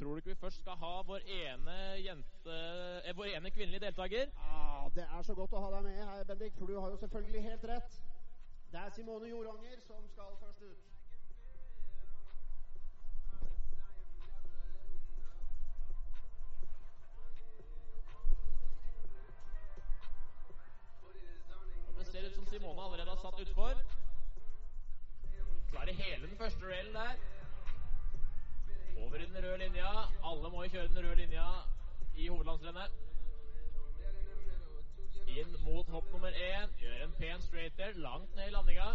[0.00, 2.54] Tror du ikke vi først skal ha vår ene jente
[3.04, 4.30] eh, Vår ene kvinnelige deltaker?
[4.36, 6.96] Ja, Det er så godt å ha deg med her, Bendik, for du har jo
[6.96, 7.98] selvfølgelig helt rett.
[8.72, 10.78] Det er Simone Joranger som skal først ut.
[21.98, 23.84] Det ser ut som Simone allerede har satt utfor.
[25.70, 27.39] Klarer hele den første railen der.
[29.00, 29.90] Over i den røde linja.
[30.30, 31.46] Alle må jo kjøre den røde linja
[32.16, 32.90] i hovedlandsrennet.
[35.40, 36.74] Inn mot hopp nummer én.
[36.82, 38.88] Gjør en pen straighter langt ned i landinga.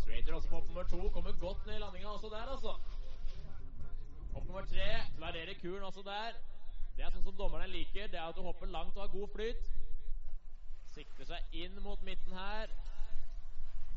[0.00, 1.00] Straighter også på hopp nummer to.
[1.14, 2.76] Kommer godt ned i landinga også der, altså.
[4.34, 4.90] Hopp nummer tre.
[5.16, 6.40] Klarerer kuren også der.
[6.96, 8.10] Det er sånn som dommerne liker.
[8.12, 9.64] Det er at du hopper langt og har god flyt.
[10.96, 12.72] Sikter seg inn mot midten her.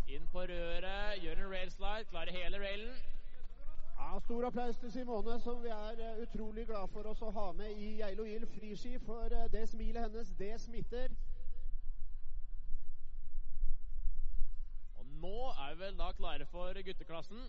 [0.09, 1.21] Inn på røret.
[1.21, 2.05] Gjør en railslide.
[2.09, 2.95] Klarer hele railen.
[3.99, 7.51] Ja, Stor applaus til Simone, som vi er eh, utrolig glad for oss å ha
[7.53, 8.95] med i Geilo Gild friski.
[9.05, 11.13] For eh, det smilet hennes, det smitter.
[14.97, 17.45] Og nå er vi vel da klare for gutteklassen.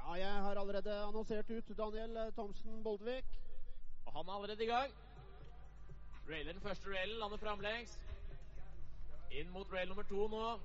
[0.00, 3.38] Ja, jeg har allerede annonsert ut Daniel eh, Thomsen Boldvik.
[4.06, 4.98] Og han er allerede i gang.
[6.28, 7.98] Railer den første railen, lander framlengs.
[9.30, 10.58] Inn mot rail nummer to nå.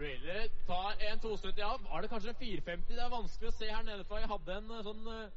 [0.00, 1.80] Railer tar en 270 av.
[1.90, 2.96] Var det kanskje en 450?
[2.96, 4.18] Det er vanskelig å se her nede fra.
[4.18, 5.30] Jeg hadde en eh, sånn uh,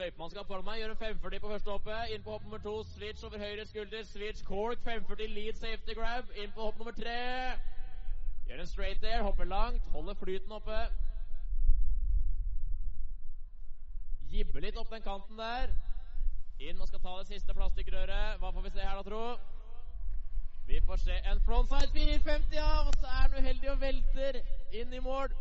[0.00, 0.80] løypemannskap foran meg.
[0.80, 2.14] Gjør en 540 på første hoppet.
[2.14, 2.74] Inn på hopp nummer to.
[2.96, 4.04] Switch over høyre skulder.
[4.08, 4.82] Switch cork.
[4.88, 6.32] 540 lead safety grab.
[6.34, 7.18] Inn på hopp nummer tre.
[8.48, 9.22] Gjør en straight there.
[9.22, 9.84] Hopper langt.
[9.94, 10.80] Holder flyten oppe.
[14.32, 15.70] Gibber litt opp den kanten der.
[16.58, 18.38] Inn og skal ta det siste plastikkrøret.
[18.40, 19.24] Hva får vi se her, da, tro?
[20.66, 24.38] Vi får se en frontside 450 av, og så er han uheldig og velter
[24.80, 25.34] inn i mål.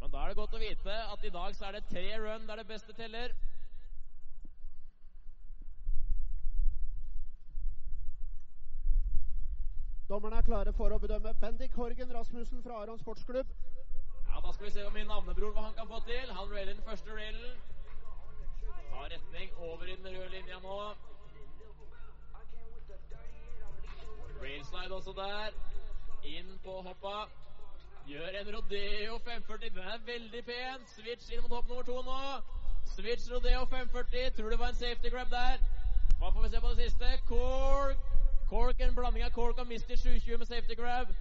[0.00, 2.44] Men da er det godt å vite at i dag så er det tre run
[2.48, 3.32] der det beste teller.
[10.10, 13.46] Dommerne er klare for å bedømme Bendik Horgen Rasmussen fra Aron Sportsklubb.
[14.26, 16.32] Ja, Da skal vi se om min navnebror hva han kan få til.
[16.34, 17.60] Han railer den første railen.
[19.00, 20.94] Retning over i den røde linja nå.
[24.42, 25.50] Railslide også der.
[26.24, 27.28] Inn på hoppa.
[28.06, 29.70] Gjør en Rodeo 540.
[29.70, 30.86] Den er veldig pen.
[30.86, 32.20] Switch inn mot hopp nummer to nå.
[32.94, 34.30] Switch Rodeo 540.
[34.36, 35.56] Tror det var en safety grab der.
[36.18, 37.06] Hva får vi se på det siste?
[37.28, 38.06] Cork.
[38.50, 41.16] Cork, En blanding av Cork og Misty 720 med safety grab.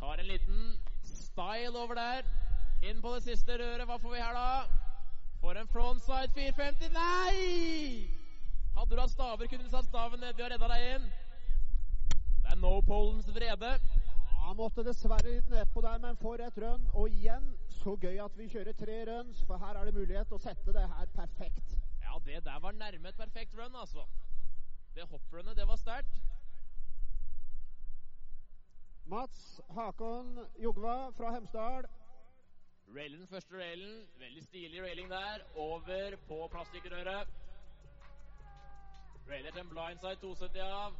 [0.00, 2.22] Tar en liten style over der.
[2.82, 3.86] Inn på det siste røret.
[3.88, 4.83] Hva får vi her, da?
[5.44, 6.88] For en frontside 450.
[6.94, 8.08] Nei!
[8.74, 11.08] Hadde du hatt staver, kunne du satt staven nedi og redda deg inn.
[12.14, 13.74] Det er no polens vrede.
[14.38, 16.86] Han måtte dessverre litt nedpå der, men for et rønn.
[16.96, 20.38] Og igjen, så gøy at vi kjører tre runs, for her er det mulighet å
[20.40, 21.76] sette det her perfekt.
[22.00, 24.06] Ja, det der var nærme et perfekt run, altså.
[24.96, 26.22] Det hopprunnet, det var sterkt.
[29.12, 31.84] Mats Hakon Jogva fra Hemsedal.
[32.92, 34.08] Railen første railen.
[34.18, 35.38] Veldig stilig railing der.
[35.54, 37.28] Over på plastikkrøret.
[39.30, 40.98] Railer til en blindside 270 av.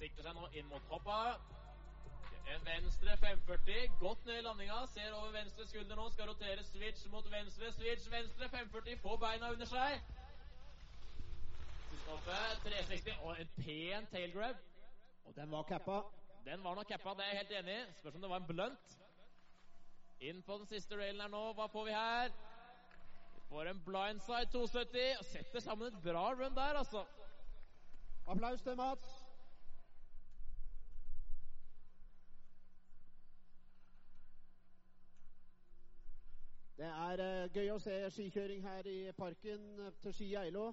[0.00, 1.20] Sikter seg nå inn mot hoppa.
[2.54, 3.96] En venstre 540.
[4.00, 4.82] Godt ned i landinga.
[4.94, 6.10] Ser over venstre skulder nå.
[6.10, 7.72] Skal rotere switch mot venstre.
[7.78, 9.00] Switch venstre 540.
[9.06, 10.02] Få beina under seg.
[11.88, 13.18] Siste hoppet 360.
[13.22, 14.62] Og en pen tailgrab.
[15.24, 16.02] Og den var cappa.
[16.46, 17.92] Den var nok cappa, det er jeg helt enig i.
[17.98, 19.05] Spørs om det var en blunt.
[20.20, 21.52] Inn på den siste railen her nå.
[21.52, 22.32] Hva får vi her?
[23.34, 25.18] Vi får en blindside 270.
[25.18, 27.04] Og setter sammen et bra run der, altså.
[28.26, 29.22] Applaus til Mats.
[36.76, 40.66] Det er uh, gøy å se skikjøring her i parken eh, til Ski Eilo.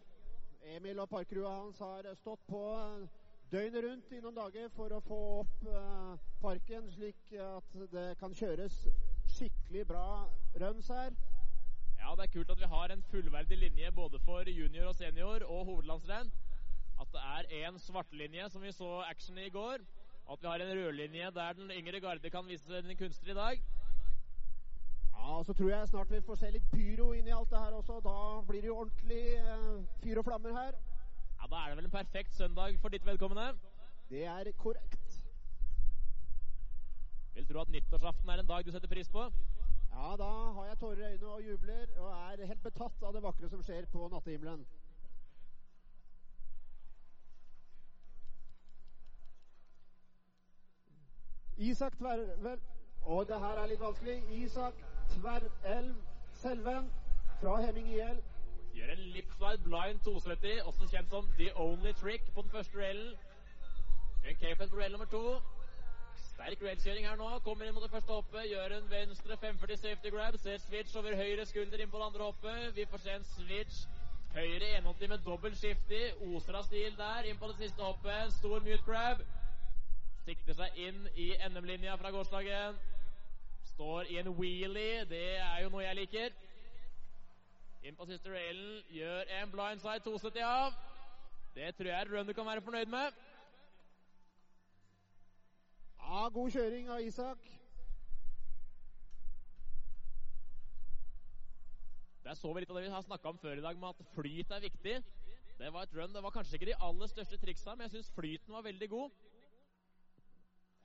[0.76, 3.06] Emil og parkrua hans har stått på eh,
[3.52, 8.36] døgnet rundt i noen dager for å få opp uh, parken, slik at det kan
[8.36, 8.82] kjøres
[9.34, 10.08] skikkelig bra
[10.62, 11.12] runs her.
[12.00, 15.46] Ja, det er kult at vi har en fullverdig linje både for junior og senior
[15.48, 16.32] og hovedlandsrenn.
[17.02, 19.78] At det er én svartlinje, som vi så action i går.
[20.32, 23.64] At vi har en rødlinje der den yngre garde kan vise sine kunster i dag.
[25.18, 27.78] Ja, Så tror jeg snart vi får se litt pyro inn i alt det her
[27.80, 28.00] også.
[28.04, 30.74] Da blir det jo ordentlig eh, fyr og flammer her.
[31.42, 33.54] Ja, Da er det vel en perfekt søndag for ditt vedkommende.
[34.10, 35.03] Det er korrekt.
[37.34, 39.26] Vil tro at nyttårsaften er en dag du setter pris på.
[39.94, 43.24] Ja, da har jeg tårer i øynene og jubler og er helt betatt av det
[43.24, 44.66] vakre som skjer på nattehimmelen.
[51.58, 52.60] Isak Tvervel
[53.06, 54.18] Og det her er litt vanskelig.
[54.44, 54.74] Isak
[55.10, 55.96] Tverrelv
[56.42, 56.92] Selven
[57.42, 58.22] fra Hemming IL.
[58.74, 63.14] Gjør en lipslide blind 270, også kjent som The Only Trick på den første duellen.
[64.24, 65.24] En K-fed på duell nummer to.
[66.34, 67.28] Sterk railkjøring her nå.
[67.46, 68.48] Kommer inn mot det første hoppet.
[68.50, 70.38] Gjør en venstre 540 safety grab.
[70.42, 72.72] Ser switch over høyre skulder inn på det andre hoppet.
[72.78, 73.84] Vi får se en switch
[74.34, 75.94] høyre 180 med dobbel skift
[76.26, 77.28] Oser av stil der.
[77.30, 78.16] Inn på det siste hoppet.
[78.16, 79.22] En Stor mute grab.
[80.26, 82.82] Sikter seg inn i NM-linja fra gårsdagen.
[83.76, 85.04] Står i en wheelie.
[85.06, 86.34] Det er jo noe jeg liker.
[87.86, 88.82] Inn på siste railen.
[88.90, 90.82] Gjør en blindside 270 av.
[91.54, 93.22] Det tror jeg er run du kan være fornøyd med.
[96.04, 97.46] Ja, god kjøring av Isak.
[102.24, 104.12] Der så vi litt av det vi har snakka om før i dag, med at
[104.16, 104.96] flyt er viktig.
[105.58, 106.14] Det var et run.
[106.14, 109.12] Det var kanskje ikke de aller største triksa, men jeg syns flyten var veldig god.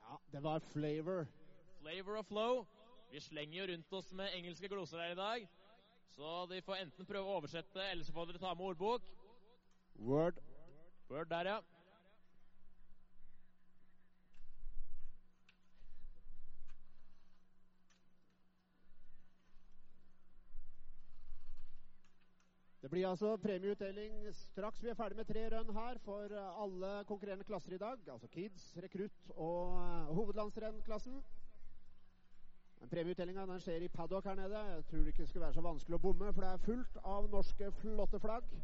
[0.03, 1.27] Ja, det var flavor.
[1.81, 2.67] Flavor of flow.
[3.13, 5.49] Vi slenger jo rundt oss med engelske gloser her i dag.
[6.17, 9.11] Så de får enten prøve å oversette, eller så får dere ta med ordbok.
[9.99, 10.41] Word.
[11.11, 11.78] Word der, ja.
[22.83, 26.91] Det blir altså premieutdeling straks vi er ferdig med tre rønn her for eh, alle
[27.09, 28.05] konkurrerende klasser i dag.
[28.13, 31.17] Altså Kids, rekrutt og uh, hovedlandsrennklassen.
[32.93, 34.63] Premieutdelinga skjer i paddock her nede.
[34.77, 37.27] Jeg tror det ikke skulle være så vanskelig å bomme, for det er fullt av
[37.33, 38.55] norske flotte flagg.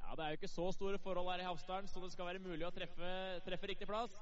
[0.00, 2.42] Ja, Det er jo ikke så store forhold her i Havsdalen, så det skal være
[2.42, 3.14] mulig å treffe,
[3.46, 4.18] treffe riktig plass.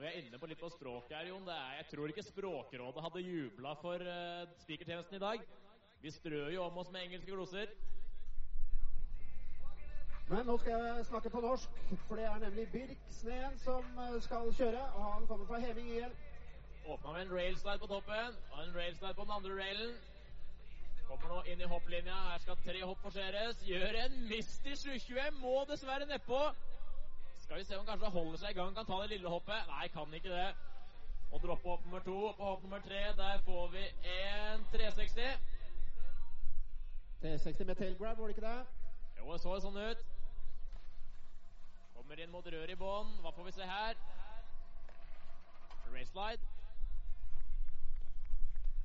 [0.00, 3.02] Vi er inne på litt på språket her, Jon, det er, jeg tror ikke Språkrådet
[3.04, 5.42] hadde jubla for uh, spikertjenesten i dag.
[6.00, 7.74] Vi strør jo om oss med engelske gloser.
[10.30, 14.16] Men nå skal jeg snakke på norsk, for det er nemlig Birk Sneen som eh,
[14.22, 14.82] skal kjøre.
[14.94, 16.12] Og han kommer fra Heming IL.
[16.86, 19.96] Åpna med en railslide på toppen og en railslide på den andre railen.
[21.08, 22.16] Kommer nå inn i hopplinja.
[22.30, 23.60] Her skal tre hopp forseres.
[23.66, 25.40] Gjør en Misty 720.
[25.42, 26.40] Må dessverre nedpå.
[27.50, 29.62] Skal vi se om han kanskje holder seg i gang, kan ta det lille hoppet.
[29.68, 30.50] Nei, kan ikke det.
[31.32, 32.18] Og droppe hopp nummer to.
[32.36, 35.22] På hopp nummer tre der får vi en 360.
[37.22, 38.66] T60 med tailgrab, var det ikke det?
[39.18, 40.06] Jo, det så sånn ut.
[41.96, 43.10] Kommer inn mot røret i bånn.
[43.18, 43.98] Hva får vi se her?
[45.90, 46.54] Raceslide.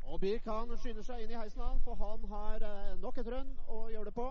[0.09, 3.33] Og Birk han skynder seg inn i heisen, han, for han har eh, nok et
[3.37, 4.29] rønn å gjøre det på.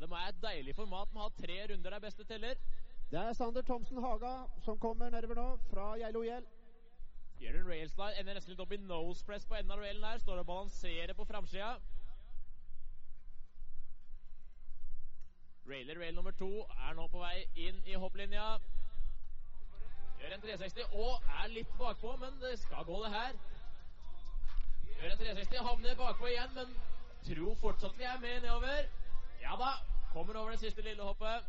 [0.00, 2.54] Ja, Det må være et deilig format med å ha tre runder der beste teller.
[3.10, 4.30] Det er Sander Thomsen Haga
[4.64, 6.46] som kommer nedover nå, fra Geilo Gjell.
[7.40, 10.22] Gjør en railslide, ender nesten litt opp i nose press på enden av railen her.
[10.22, 11.74] Står og balanserer på framsida.
[15.68, 16.48] Railer rail nummer to
[16.86, 18.46] er nå på vei inn i hopplinja.
[20.22, 23.36] Gjør en 360 og er litt bakpå, men det skal gå, det her.
[24.94, 26.72] Gjør en 360, havner bakpå igjen, men
[27.28, 28.88] tror fortsatt vi er med nedover.
[29.40, 29.72] Ja da,
[30.12, 31.48] kommer over det siste lille hoppet.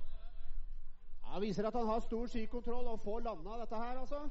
[1.32, 4.23] Han viser at han har stor skikontroll og får landa dette her, altså.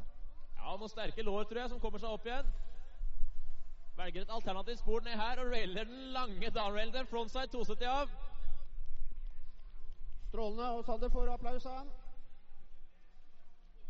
[0.57, 2.51] Ja, noen sterke lår, tror jeg, som kommer seg opp igjen.
[3.97, 7.89] Velger et alternativt spor ned her og railer den lange downrailen den en frontside 270
[7.89, 8.13] av.
[10.29, 10.69] Strålende.
[10.77, 11.91] Og Sander får applaus av han.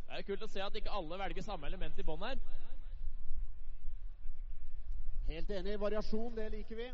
[0.06, 2.40] Det er kult å se at ikke alle velger samme element i bånn her.
[5.30, 5.78] Helt enig.
[5.80, 6.88] Variasjon, det liker vi.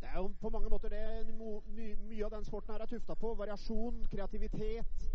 [0.00, 3.14] Det er jo på mange måter det my, mye av den sporten her er tufta
[3.14, 3.34] på.
[3.34, 5.08] Variasjon, kreativitet.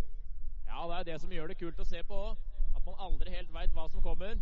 [0.68, 2.38] Ja, det er det som gjør det kult å se på òg.
[2.76, 4.40] At man aldri helt veit hva som kommer.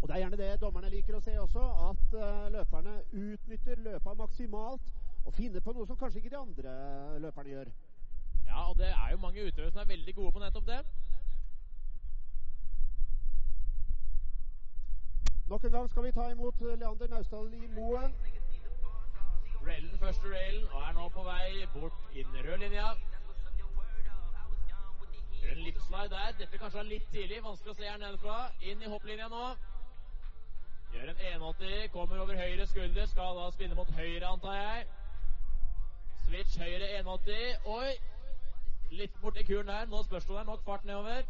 [0.00, 4.14] Og det er gjerne det dommerne liker å se også, at eh, løperne utnytter løpa
[4.14, 4.84] maksimalt
[5.26, 6.74] og finner på noe som kanskje ikke de andre
[7.24, 7.72] løperne gjør.
[8.46, 10.78] Ja, og det er jo mange utøvere som er veldig gode på nettopp det.
[15.48, 18.14] Nok en gang skal vi ta imot Leander Naustdal i Moen.
[19.66, 22.90] Railen, første railen, og er nå på vei bort inn rød linja.
[25.52, 26.36] En lipslide der.
[26.42, 28.36] Dette kanskje er litt tidlig, vanskelig å se her nedenfra.
[28.60, 29.42] Inn i hopplinja nå.
[30.92, 34.86] Gjør en 180, kommer over høyre skulder, skal da spinne mot høyre, antar jeg.
[36.26, 37.68] Switch høyre 180.
[37.78, 37.96] Oi!
[39.00, 39.88] Litt borti kuren der.
[39.88, 41.28] Nå spørs det om det er nok fart nedover.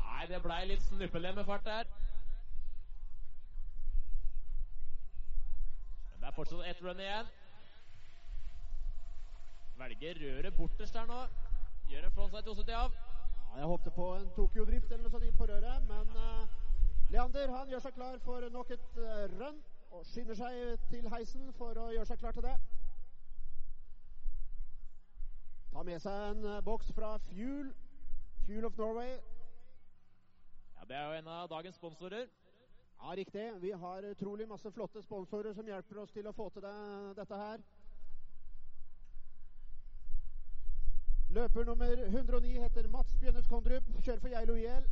[0.00, 1.98] Nei, det blei litt snuppelemmefart der.
[6.20, 7.28] Det er fortsatt ett run igjen.
[9.78, 11.20] Velger røret borterst her nå.
[11.88, 12.98] Gjør en frontside 270 av.
[13.50, 16.58] Ja, jeg håpte på en Tokyo-drift eller noe sånt inn på røret, men uh,
[17.10, 19.56] Leander han gjør seg klar for nok et uh, run
[19.90, 22.54] og skynder seg til heisen for å gjøre seg klar til det.
[25.72, 27.72] Tar med seg en uh, boks fra Fuel,
[28.44, 29.16] Fuel of Norway.
[30.76, 32.28] Ja, Det er jo en av dagens sponsorer.
[33.02, 33.52] Ja, riktig.
[33.60, 36.72] Vi har utrolig masse flotte sponsorer som hjelper oss til å få til det,
[37.16, 37.62] dette her.
[41.32, 43.88] Løper nummer 109 heter Mats Bjønnes Kondrup.
[44.04, 44.88] Kjører for Geilo IL.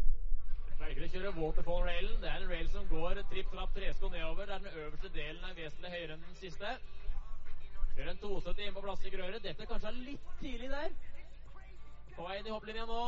[0.81, 2.21] Velger å kjøre waterfall-railen.
[2.23, 4.49] Det er en rail som går tripp, trapp, tresko nedover.
[4.49, 6.75] Der den øverste delen er vesentlig høyere enn den siste.
[7.99, 9.45] Gjør en 270 inn på plastikkrøret.
[9.45, 10.95] Dette kanskje er litt tidlig der.
[12.15, 13.03] På vei inn i hopplinja nå.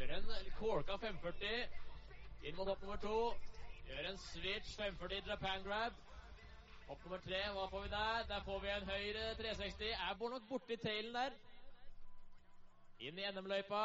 [0.00, 3.20] Gjør en corka 540 inn mot hopp nummer to.
[3.88, 5.94] Gjør en switch 540 Japan grab.
[6.88, 8.26] Hopp nummer tre, hva får vi der?
[8.28, 9.92] Der får vi en høyre 360.
[9.96, 11.36] Er bor nok borti tailen der.
[13.00, 13.82] Inn i NM-løypa.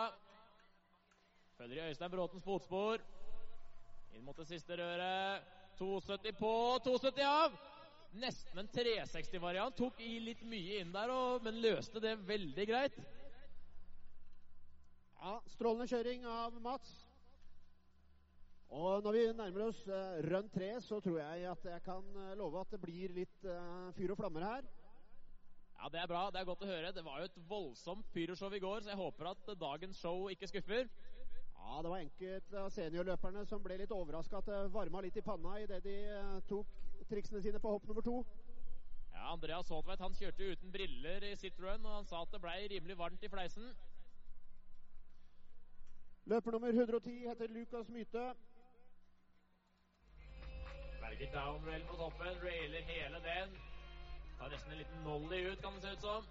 [1.57, 3.03] Følger i Øystein Bråtens fotspor.
[4.13, 5.47] Inn mot det siste røret.
[5.79, 6.51] 270 på,
[6.85, 7.55] 270 av!
[8.19, 9.77] Nesten en 360-variant.
[9.79, 12.99] Tok i litt mye inn der, og, men løste det veldig greit.
[15.23, 16.91] Ja, Strålende kjøring av Mats.
[18.73, 22.37] Og når vi nærmer oss uh, rønn tre, så tror jeg at jeg kan eh,
[22.39, 24.65] love at det blir litt uh, fyr og flammer her.
[25.83, 26.29] Ja, Det er bra.
[26.31, 26.91] Det er godt å høre.
[26.95, 30.29] Det var jo et voldsomt pyroshow i går, så jeg håper at eh, dagens show
[30.31, 30.87] ikke skuffer.
[31.53, 35.25] Ja, det var enkelte av seniorløperne som ble litt overraska at det varma litt i
[35.25, 36.71] panna idet de eh, tok
[37.09, 38.21] triksene sine på hopp nummer to.
[39.11, 42.41] Ja, Andreas Håtveit han kjørte uten briller i sitt run, og han sa at det
[42.41, 43.69] blei rimelig varmt i fleisen.
[46.31, 48.31] Løper nummer 110 heter Lukas Mythe.
[51.13, 53.49] Velger downrail på toppen, railer hele den.
[54.39, 56.25] Tar nesten en liten nolly ut, kan det se ut som.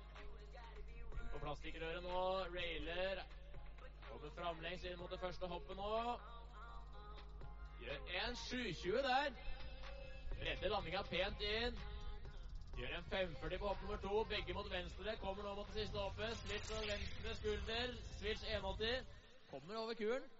[1.32, 2.22] På plastikkrøret nå,
[2.56, 3.22] railer.
[4.08, 5.92] Kommer framlengs inn mot det første hoppet nå.
[7.84, 9.30] Gjør en 720 der.
[10.42, 11.78] Redder landinga pent inn.
[12.80, 15.16] Gjør en 540 på hopp nummer to, begge mot venstre.
[15.22, 16.38] Kommer nå mot det siste hoppet.
[16.42, 17.98] Switch og venstre skulder.
[18.18, 19.18] Switch 180.
[19.54, 20.32] Kommer over kuren.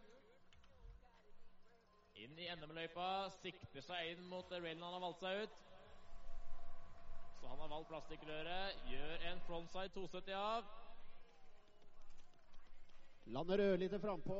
[2.22, 3.04] Inn i NM-løypa,
[3.40, 5.56] sikter seg inn mot railen han har valgt seg ut.
[7.40, 10.68] Så han har valgt plastikkrøret, gjør en frontside 270 av.
[13.34, 14.38] Lander ørlite frampå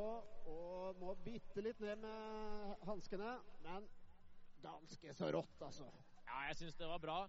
[0.53, 3.35] og må bitte litt ned med hanskene.
[3.65, 3.87] Men
[4.63, 5.89] ganske så rått, altså.
[6.23, 7.19] Ja, jeg syns det var bra.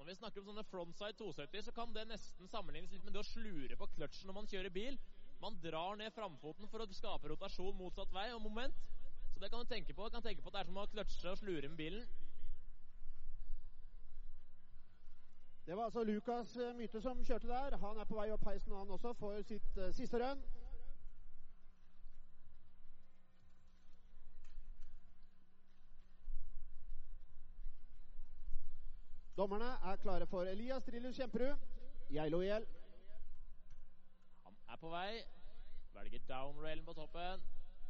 [0.00, 3.22] Når vi snakker om sånne frontside 270, så kan det nesten sammenlignes litt med det
[3.22, 4.98] å slure på kløtsjen når man kjører bil.
[5.38, 8.74] Man drar ned framfoten for å skape rotasjon motsatt vei og moment.
[9.40, 10.04] Så det kan du tenke på.
[10.04, 12.08] Du kan tenke på at det er som å kløtsje og slure med bilen.
[15.66, 17.76] Det var altså Lukas eh, Mythe som kjørte der.
[17.80, 20.42] Han er på vei opp heisen han også for sitt uh, siste rønn.
[29.38, 31.64] Dommerne er klare for Elias Drillus Kjemperud.
[32.12, 32.68] Geilo IL.
[34.44, 35.24] Han er på vei.
[35.96, 37.48] Velger downrailen på toppen.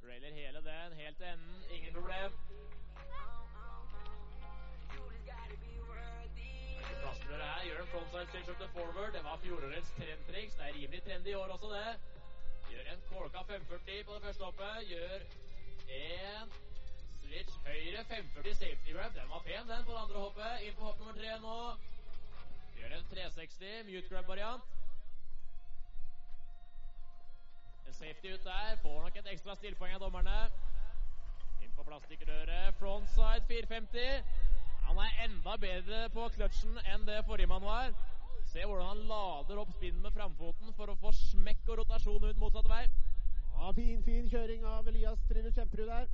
[0.09, 1.64] Railer hele den, helt til enden.
[1.70, 2.32] Ingen problem.
[7.61, 9.12] Her gjør en frontside switch up to forward.
[9.12, 10.55] Det var fjorårets trendtriks.
[10.55, 11.90] Det er rimelig trendy i år også, det.
[12.70, 14.88] Gjør en kolka 540 på det første hoppet.
[14.92, 15.18] Gjør
[16.01, 16.53] en
[17.22, 19.14] switch høyre 540 safety grab.
[19.14, 20.53] Den var pen, den, på det andre hoppet.
[20.66, 21.57] Inn på hopp nummer tre nå.
[22.78, 24.80] Gjør en 360 mute grab-variant.
[27.93, 28.76] Safety ut der.
[28.82, 30.36] Får nok et ekstra stillpoeng av dommerne.
[31.64, 32.74] Inn på plastikkrøret.
[32.78, 34.24] Frontside 450.
[34.88, 37.93] Han er enda bedre på kløtsjen enn det forrige mann var.
[38.53, 42.41] Se hvordan han lader opp spinnen med framfoten for å få smekk og rotasjon ut
[42.43, 42.82] motsatt vei.
[43.53, 46.09] Ja, fin, fin kjøring av Elias Trine Kjemperud der.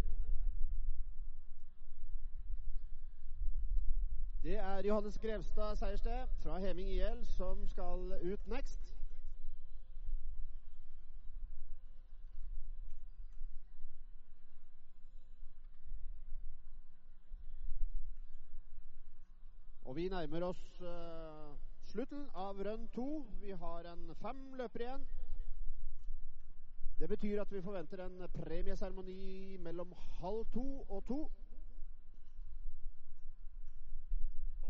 [4.43, 8.96] Det er Johannes Grevstad Seiersted fra Heming IL som skal ut next.
[19.87, 21.55] Og vi nærmer oss uh,
[21.87, 23.07] slutten av run to.
[23.41, 25.05] Vi har en fem løpere igjen.
[26.99, 31.19] Det betyr at vi forventer en premieseremoni mellom halv to og to.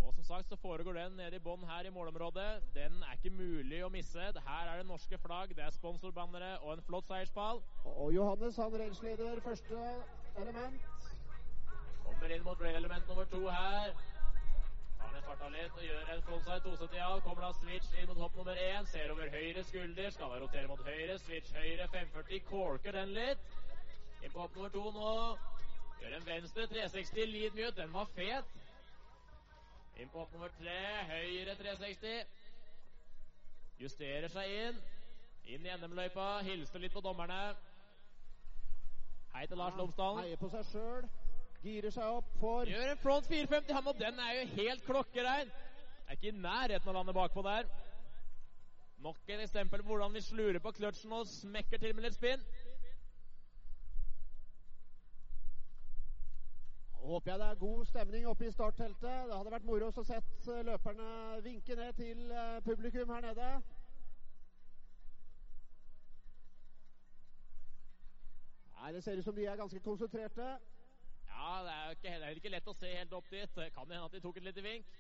[0.03, 2.51] Og som sagt så foregår den nede i bånn her i målområdet.
[2.75, 4.27] Den er ikke mulig å misse.
[4.49, 7.63] Her er det norske flagg, det er sponsorbannere og en flott seierspall.
[7.95, 9.81] Og Johannes han rangsleder første
[10.43, 11.09] element.
[12.05, 13.97] Kommer inn mot rail-element nummer to her.
[15.25, 17.21] Farta litt og gjør en frontside 270 av.
[17.25, 18.89] Kommer da switch inn mot hopp nummer én.
[18.91, 20.11] Ser over høyre skulder.
[20.13, 21.19] Skal da rotere mot høyre.
[21.23, 22.43] Switch høyre 540.
[22.51, 23.55] Corker den litt.
[24.23, 25.15] Inn på hopp nummer to nå.
[26.03, 27.77] Gjør en venstre 360 lead mute.
[27.81, 28.57] Den var fet.
[29.97, 30.81] Inn på hopp nummer tre.
[31.13, 32.19] Høyre 360.
[33.81, 34.83] Justerer seg inn.
[35.55, 36.29] Inn i NM-løypa.
[36.49, 37.55] Hilser litt på dommerne.
[39.37, 40.25] Hei til Lars Lomsdalen.
[40.25, 41.09] Heier på seg sjøl.
[41.67, 45.49] Girer seg opp for Gjør en front 450, han, og den er jo helt klokkerein.
[46.07, 47.67] Er ikke i nærheten av å lande bakpå der.
[49.03, 52.45] Nok et eksempel på hvordan vi slurer på kløtsjen og smekker til med litt spinn.
[57.07, 59.27] Håper jeg det er god stemning oppe i startteltet.
[59.27, 61.11] Det hadde vært moro å sett løperne
[61.43, 63.51] vinke ned til eh, publikum her nede.
[68.79, 70.57] Nei, Det ser ut som de er ganske konsentrerte.
[71.37, 73.51] Ja, det er jo ikke, heller ikke lett å se helt opp dit.
[73.59, 74.95] Det kan hende at de tok et lite vink.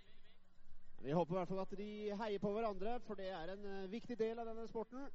[1.01, 1.89] Vi håper i hvert fall at de
[2.21, 5.09] heier på hverandre, for det er en uh, viktig del av denne sporten.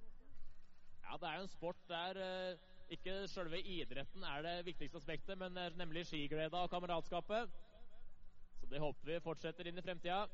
[1.06, 5.38] Ja, det er jo en sport der uh, ikke selve idretten er det viktigste aspektet,
[5.38, 7.54] men nemlig skigleda og kameratskapet.
[8.60, 10.26] Så det håper vi fortsetter inn i fremtida.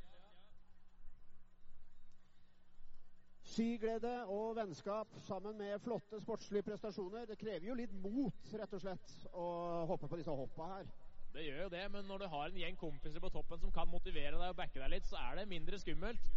[3.47, 7.25] Skiglede og vennskap sammen med flotte sportslige prestasjoner.
[7.29, 9.45] Det krever jo litt mot, rett og slett, å
[9.87, 10.89] hoppe på disse hoppa her.
[11.31, 13.87] Det gjør jo det, men når du har en gjeng kompiser på toppen som kan
[13.91, 16.27] motivere deg og backe deg litt, så er det mindre skummelt.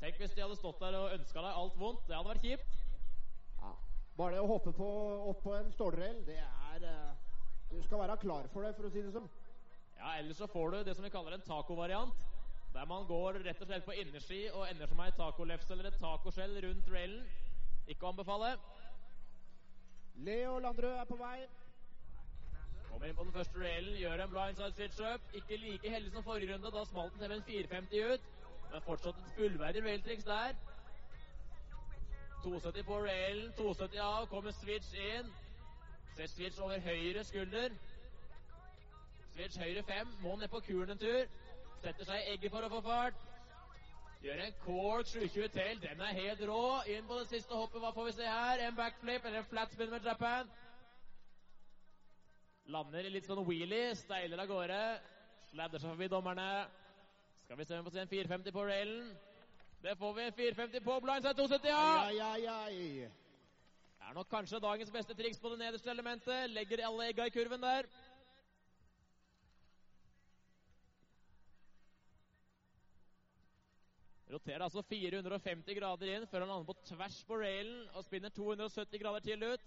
[0.00, 2.06] Tenk hvis de hadde stått der og ønska deg alt vondt.
[2.08, 2.78] Det hadde vært kjipt.
[3.60, 3.74] Ja.
[4.16, 4.88] Bare det å hoppe på,
[5.32, 7.28] opp på en stålrell, det er uh,
[7.70, 9.28] Du skal være klar for det, for å si det sånn.
[9.98, 12.16] Ja, ellers så får du det som vi kaller en tacovariant.
[12.72, 15.96] Der man går rett og slett på innerski og ender som ei tacolefse eller et
[15.98, 17.24] tacoskjell rundt railen.
[17.90, 18.52] Ikke å anbefale.
[20.26, 21.38] Leo Landrød er på vei.
[22.90, 25.26] Kommer inn på den første railen, gjør en blindside switch-up.
[25.40, 28.30] Ikke like heldig som forrige runde, da smalt den til en 450 ut.
[28.70, 30.54] Men fortsatt et fullverdig railtriks der.
[32.44, 35.34] 270 på railen, 270 av, kommer switch inn.
[36.14, 37.74] Ser switch over høyre skulder.
[39.34, 41.26] Switch høyre 5, må ned på kuren en tur.
[41.80, 43.20] Setter seg i egget for å få fart.
[44.20, 45.78] Gjør en cork 720 tail.
[45.80, 46.64] Den er helt rå.
[46.92, 47.80] Inn på det siste hoppet.
[47.80, 48.66] Hva får vi se her?
[48.66, 50.50] En backflip eller en flat spin med Japan.
[52.70, 53.94] Lander i litt sånn wheelie.
[53.96, 54.82] Steiler av gårde.
[55.54, 56.50] Sladder seg forbi dommerne.
[57.46, 59.08] Skal vi se om vi får se en 450 på railen.
[59.80, 60.28] Det får vi.
[60.28, 61.72] en 450 på blindside 270.
[61.72, 61.88] Ja!
[62.04, 63.08] Ai, ai, ai.
[63.96, 66.52] Det er nok kanskje dagens beste triks på det nederste elementet.
[66.52, 67.88] Legger alle egga i kurven der.
[74.30, 79.00] Roterer altså 450 grader inn før han lander på tvers på railen og spinner 270
[79.02, 79.64] grader til ut.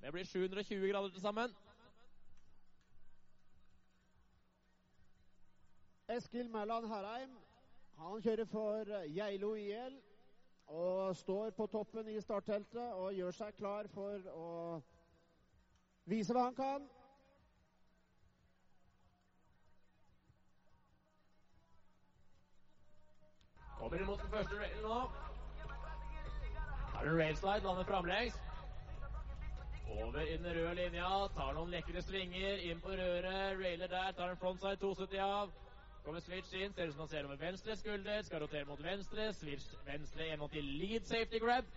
[0.00, 1.52] Det blir 720 grader til sammen.
[6.16, 7.36] Eskil Mæland Herheim
[8.00, 10.00] han kjører for Geilo IL
[10.72, 14.48] og står på toppen i startteltet og gjør seg klar for å
[16.08, 16.88] vise hva han kan.
[23.82, 24.96] Kommer imot den første railen nå.
[26.92, 28.36] Har en railslide, lander framlengs.
[29.90, 34.30] Over i den røde linja, tar noen lekre svinger, inn på røret, railer der, tar
[34.30, 35.50] en frontside 270 av.
[36.04, 39.26] Kommer switch inn, ser ut som han ser over venstre skulder, skal rotere mot venstre,
[39.40, 41.74] switch venstre gjennom til lead safety grab.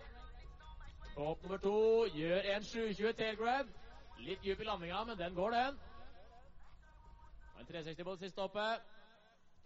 [1.16, 1.76] Hopp nummer to,
[2.14, 3.74] gjør en 720 tail grab.
[4.22, 5.82] Litt djup i landinga, men den går, den.
[7.58, 8.86] En 360 på det siste hoppet.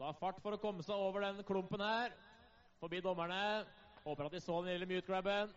[0.01, 2.17] Ta fart for å komme seg over den klumpen her.
[2.81, 3.67] Forbi dommerne.
[4.05, 5.51] Håper at de så den lille mute-grabben.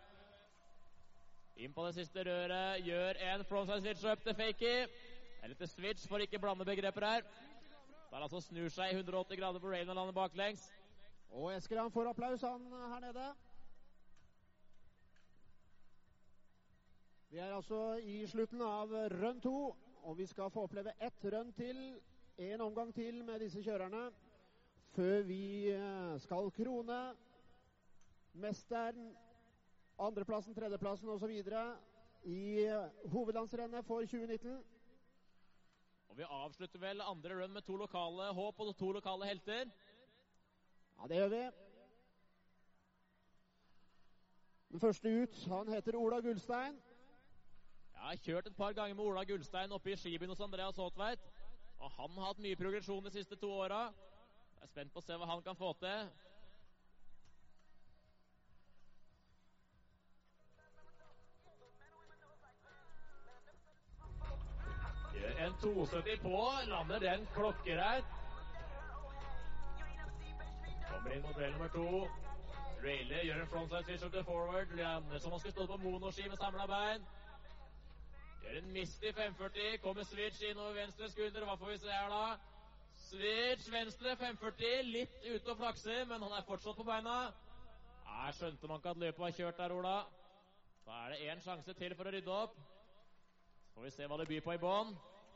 [1.56, 2.82] Inn på det siste røret.
[2.84, 4.88] Gjør en frontside switch up til Fakey.
[5.42, 7.22] Eller til switch, for ikke blande begreper her.
[8.10, 10.66] Der altså snur seg 180 grader på railen og lander baklengs.
[11.30, 13.24] Og Esker han får applaus, han her nede.
[17.30, 19.56] Vi er altså i slutten av run to,
[20.04, 21.80] og vi skal få oppleve ett run til.
[22.38, 24.10] En omgang til med disse kjørerne
[24.94, 26.98] før vi eh, skal krone
[28.34, 29.16] mesteren,
[29.98, 31.32] andreplassen, tredjeplassen osv.
[32.24, 34.62] i eh, hovedlandsrennet for 2019.
[36.08, 39.70] Og vi avslutter vel andre run med to lokale håp og to lokale helter.
[41.00, 41.44] Ja, det gjør vi.
[44.70, 46.78] Den første ut, han heter Ola Gullstein.
[47.94, 51.20] Jeg har kjørt et par ganger med Ola Gullstein oppe i skibyen hos Andreas Haatveit.
[51.78, 53.88] Og han har hatt mye progresjon de siste to åra.
[54.64, 56.06] Jeg er spent på å se hva han kan få til.
[65.12, 66.38] Gjør en 270 på,
[66.70, 68.08] lander den klokkereit.
[70.88, 71.84] Kommer inn mot rail nummer to.
[72.86, 74.72] Rayleigh gjør en frontside switch up to forward.
[74.80, 77.04] Lander som han skulle stått på monoski med samla bein.
[78.46, 79.78] Gjør en mist i 540.
[79.84, 81.44] Kommer switch inn over venstre skulder.
[81.44, 82.53] Hva får vi se her, da?
[83.14, 84.90] Switch venstre 540.
[84.90, 87.18] Litt ute og flakser, men han er fortsatt på beina.
[88.08, 89.96] Jeg skjønte man ikke at løpet var kjørt der, Ola.
[90.84, 92.56] Da er det én sjanse til for å rydde opp.
[93.68, 94.90] Så får vi se hva det byr på i bånn.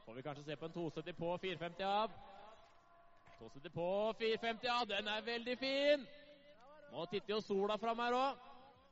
[0.07, 2.19] Får vi kanskje se på en 270 på 450 av.
[3.39, 3.89] 270 på
[4.25, 4.85] 450 av.
[4.91, 6.07] Den er veldig fin!
[6.89, 8.45] Nå titter jo sola fram her òg.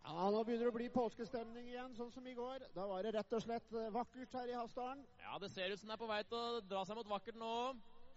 [0.06, 2.68] Ja, Nå begynner det å bli påskestemning igjen, sånn som i går.
[2.76, 5.00] Da var det rett og slett eh, vakkert her i Hasdalen.
[5.24, 7.40] Ja, det ser ut som den er på vei til å dra seg mot vakkert
[7.40, 7.54] nå.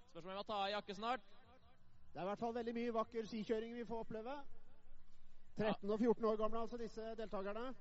[0.09, 1.25] Spørs om må ta av jakke snart.
[2.13, 4.37] Det er i hvert fall veldig mye vakker skikjøring vi får oppleve.
[5.59, 7.75] 13 og 14 år gamle, altså, disse deltakerne.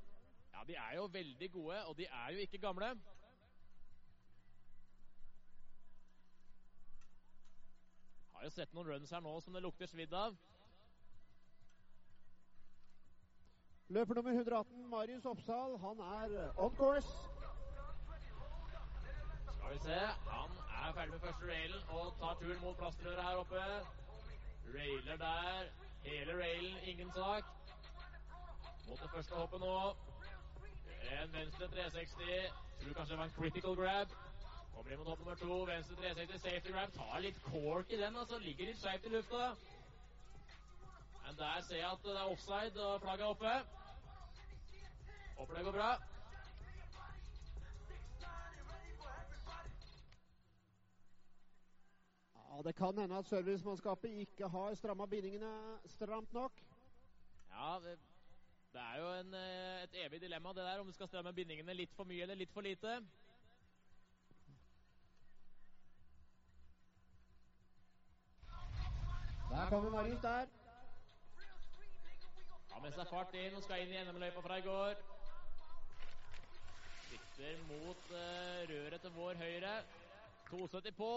[0.53, 2.91] Ja, de er jo veldig gode, og de er jo ikke gamle.
[8.33, 10.37] Har jo sett noen runs her nå som det lukter svidd av.
[13.89, 17.09] Løper nummer 118, Marius Oppsal, han er on course.
[19.57, 20.01] Skal vi se.
[20.29, 23.62] Han er ferdig med første railen og tar turen mot plastrøret her oppe.
[24.74, 25.66] Railer der.
[26.03, 27.45] Hele railen, ingen sak.
[28.89, 29.74] Mot det første hoppet nå.
[31.18, 32.53] En venstre 360.
[32.80, 34.16] Tror kanskje det var en critical grab.
[34.74, 35.61] Kommer inn mot hopp nummer to.
[35.72, 36.97] Venstre 360 safety grab.
[36.97, 38.39] Tar litt cork i den, altså.
[38.39, 39.51] Ligger litt skeivt i lufta.
[41.24, 43.55] Men der ser jeg at det er offside, og flagget er oppe.
[45.36, 45.93] Håper det går bra.
[52.64, 56.52] Det kan hende at servicemannskapet ikke har stramma bindingene stramt nok.
[57.50, 57.98] Ja, det,
[58.72, 61.74] det er jo en, eh, et evig dilemma det der, om du skal stramme bindingene
[61.74, 62.98] litt for mye eller litt for lite.
[69.50, 70.46] Der kommer Marius der.
[72.72, 74.98] Har med seg fart inn og skal inn i NM-løypa fra i går.
[77.06, 79.72] Sikter mot uh, røret til vår høyre.
[80.51, 81.11] 270 på.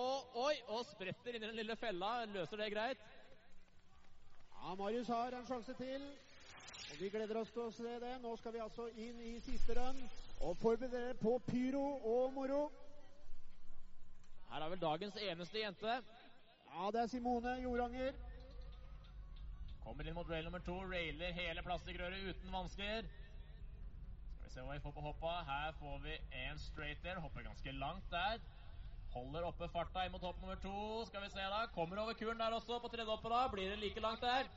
[0.44, 0.56] Oi!
[0.76, 2.26] Og spretter inn i den lille fella.
[2.32, 3.04] Løser det greit.
[4.52, 6.04] Ja, Marius har en sjanse til.
[6.92, 8.12] Og Vi gleder oss til å se det.
[8.22, 10.02] Nå skal vi altså inn i siste run
[10.42, 12.66] og forberede på pyro og moro.
[14.52, 15.96] Her er vel dagens eneste jente.
[16.72, 18.14] Ja, det er Simone Joranger.
[19.86, 20.76] Kommer inn mot rail nummer to.
[20.92, 23.08] Railer hele plastikkrøret uten vansker.
[24.36, 25.38] Skal vi se hva vi får på hoppa.
[25.48, 27.24] Her får vi en straight there.
[27.24, 28.44] Hopper ganske langt der.
[29.12, 31.06] Holder oppe farta inn mot hopp nummer to.
[31.10, 31.66] Skal vi se da.
[31.76, 33.42] Kommer over kuren der også på tredje hoppet da.
[33.52, 34.48] Blir det like langt der?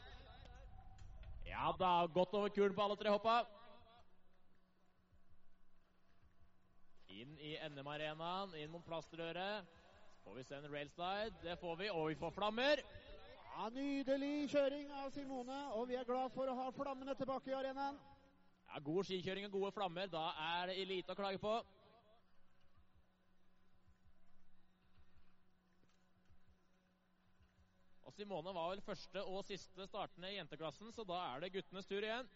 [1.49, 3.41] Ja da, godt over kuren på alle tre hoppa.
[7.15, 9.67] Inn i NM-arenaen, inn mot plastrøret.
[10.25, 11.35] Får vi se en railslide.
[11.43, 12.83] Det får vi, og vi får flammer.
[13.45, 17.59] Ja, Nydelig kjøring av Simone, og vi er glad for å ha flammene tilbake i
[17.59, 17.99] arenaen.
[18.71, 20.09] Ja, God skikjøring og gode flammer.
[20.11, 21.59] Da er det lite å klage på.
[28.15, 32.05] Simone var vel første og siste startende i jenteklassen, så da er det guttenes tur
[32.05, 32.29] igjen.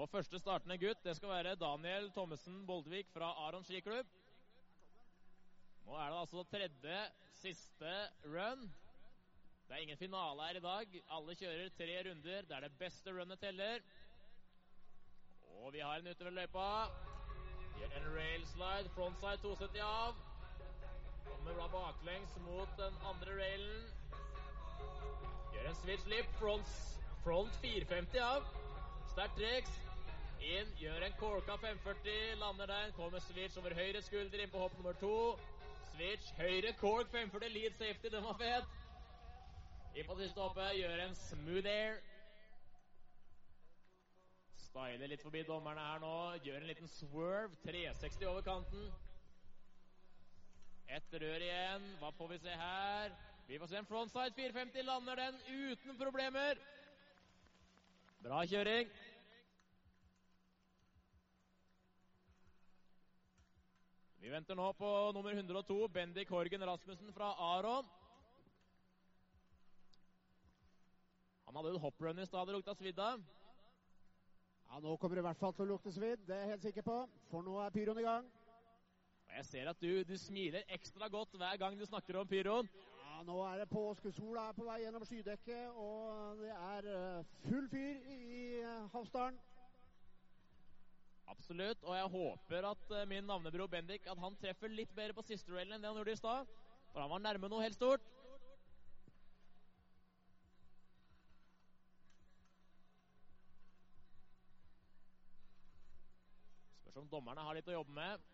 [0.00, 4.08] Og første startende gutt det skal være Daniel Thommessen Boldvik fra Aron skiklubb.
[5.84, 7.00] Nå er det altså tredje,
[7.42, 7.92] siste
[8.24, 8.62] run.
[9.66, 10.96] Det er ingen finale her i dag.
[11.12, 13.84] Alle kjører tre runder Det er det beste runnet teller.
[15.60, 16.70] Og vi har en utover løypa.
[17.80, 18.94] Gjør en railslide.
[18.94, 20.24] Frontside 270 av.
[21.26, 23.86] Kommer da baklengs mot den andre railen.
[25.54, 26.34] Gjør en switch lip.
[26.40, 26.74] Front,
[27.24, 28.50] front 450 av.
[29.14, 29.78] Sterkt triks.
[30.40, 34.76] Inn, gjør en corka 540, lander den, kommer switch over høyre skulder inn på hopp
[34.78, 35.16] nummer to.
[35.90, 38.78] Switch, høyre cork 540, lead safety, den var fet.
[39.98, 42.00] Inn på siste hoppet, gjør en smooth air.
[44.70, 48.84] Styler litt forbi dommerne her nå, gjør en liten swerve, 360 over kanten.
[50.86, 53.16] Ett rør igjen, hva får vi se her?
[53.48, 55.40] Vi får se en frontside 450, lander den
[55.72, 56.60] uten problemer.
[58.22, 58.92] Bra kjøring.
[64.22, 67.90] Vi venter nå på nummer 102, Bendik Horgen Rasmussen fra Aron.
[71.48, 73.18] Han hadde jo hopprun i stad det lukta svidd av.
[74.70, 76.64] Ja, Nå kommer det i hvert fall til å lukte svidd, det er jeg helt
[76.68, 76.96] sikker på.
[77.30, 78.28] For nå er pyroen i gang.
[79.26, 82.70] Og jeg ser at du, du smiler ekstra godt hver gang du snakker om pyroen.
[83.02, 87.66] Ja, Nå er det påskesola er på vei gjennom skydekket, og det er eh, full
[87.72, 89.42] fyr i eh, Havsdalen.
[91.30, 95.26] Absolutt, og jeg håper at eh, min navnebror Bendik at han treffer litt bedre på
[95.26, 96.54] siste railen enn det han gjorde i stad.
[96.94, 98.06] For han var nærme noe helt stort.
[107.00, 108.24] Spørs om dommerne har litt å jobbe med.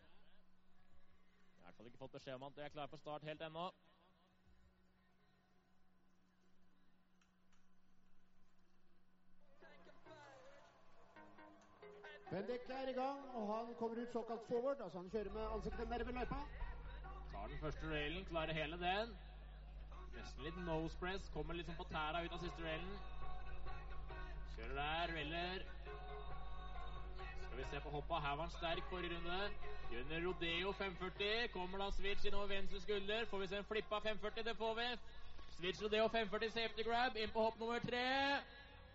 [1.54, 3.26] Jeg har i hvert fall ikke fått beskjed om at de er klare for start
[3.28, 3.66] helt ennå.
[12.32, 14.82] Bendik er i gang, og han kommer ut såkalt forward.
[14.82, 16.42] Altså han kjører med ansiktet nærme løypa.
[17.30, 19.14] Tar den første railen, klarer hele den.
[20.16, 22.98] Nesten litt nose press, kommer liksom på tæra ut av siste railen.
[24.56, 25.68] Kjører der, veller.
[27.56, 28.14] Skal vi se på hoppa.
[28.14, 29.50] Her var han sterk forrige runde.
[29.90, 31.48] Gjør rodeo 540.
[31.52, 33.24] Kommer da switch innover venstre skulder.
[33.30, 34.44] Får vi se en flippa 540?
[34.44, 34.88] Det får vi.
[35.56, 37.16] Switch rodeo 540 safety grab.
[37.16, 38.04] Inn på hopp nummer tre.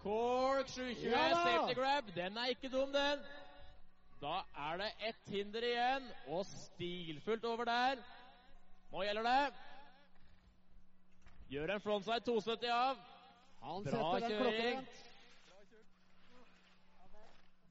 [0.03, 2.03] Cork 720 Ja safety grab.
[2.15, 3.25] Den er ikke dum, den.
[4.21, 4.37] Da
[4.69, 7.95] er det ett hinder igjen, og stilfullt over der.
[8.91, 9.53] Nå gjelder det.
[11.49, 13.01] Gjør en frontside 270 av.
[13.61, 14.85] Han Bra kjøring.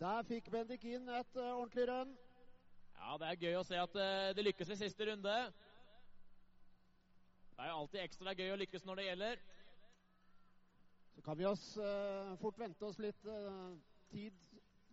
[0.00, 2.12] Der fikk Bendik inn et eh, ordentlig rønn.
[2.96, 5.34] Ja, det er gøy å se at eh, det lykkes i siste runde.
[7.50, 9.42] Det er jo alltid ekstra gøy å lykkes når det gjelder.
[11.12, 13.76] Så kan vi oss eh, fort vente oss litt eh,
[14.08, 14.40] tid,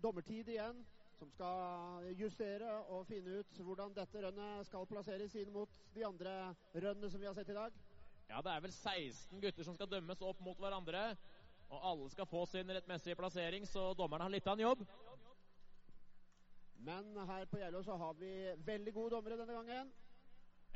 [0.03, 0.84] dommertid igjen,
[1.16, 6.36] som skal justere og finne ut hvordan dette rønnet skal plasseres inn mot de andre
[6.76, 7.80] rønnene som vi har sett i dag.
[8.28, 11.14] Ja, det er vel 16 gutter som skal dømmes opp mot hverandre.
[11.68, 14.84] Og alle skal få sin rettmessige plassering, så dommerne har litt av en jobb.
[16.88, 18.30] Men her på Geilo så har vi
[18.68, 19.89] veldig gode dommere denne gangen.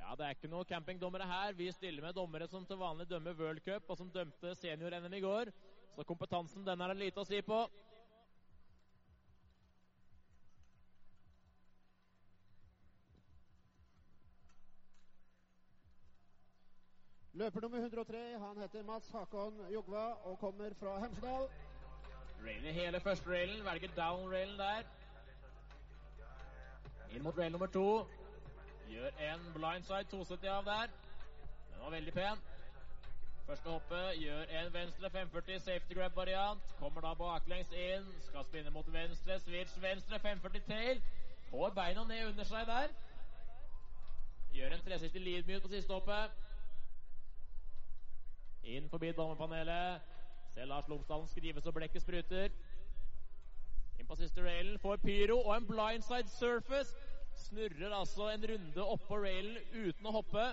[0.01, 1.53] Ja, det er ikke noe campingdommere her.
[1.55, 5.23] Vi stiller med dommere som til vanlig dømmer World Cup, og som dømte senior-NM i
[5.23, 5.51] går.
[5.95, 7.61] Så kompetansen, den er det lite å si på.
[17.41, 21.47] Løper nummer 103, han heter Mats Hakon Jogva og kommer fra Hemsedal.
[22.45, 24.83] Railer hele første railen, velger down-railen der.
[27.11, 28.05] Inn mot rail nummer to.
[28.89, 30.93] Gjør en blindside 270 av der.
[31.71, 32.43] Den var veldig pen.
[33.47, 36.61] Første hoppet gjør en venstre 540 safety grab-variant.
[36.79, 41.01] Kommer da baklengs inn, skal spinne mot venstre, switch venstre 540 tail.
[41.49, 42.95] Får beina ned under seg der.
[44.53, 46.50] Gjør en 360 lead mute på siste hoppet.
[48.63, 50.01] Inn forbi dommerpanelet.
[50.53, 52.51] Ser Lars Lomsdalen skrive så blekket spruter.
[53.99, 56.95] Inn på siste railen, får pyro og en blindside surface.
[57.35, 60.45] Snurrer altså en runde oppå railen uten å hoppe.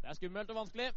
[0.00, 0.92] Det er skummelt og vanskelig.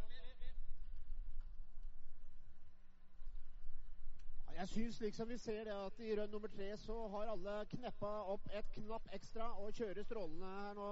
[4.54, 8.12] Jeg syns liksom vi ser det at i rønn nummer tre så har alle kneppa
[8.32, 10.92] opp et knapp ekstra og kjører strålende her nå.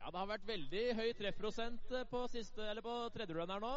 [0.00, 3.60] Ja, det har vært veldig høy treffprosent eh, på, siste, eller på tredje run her
[3.60, 3.72] nå.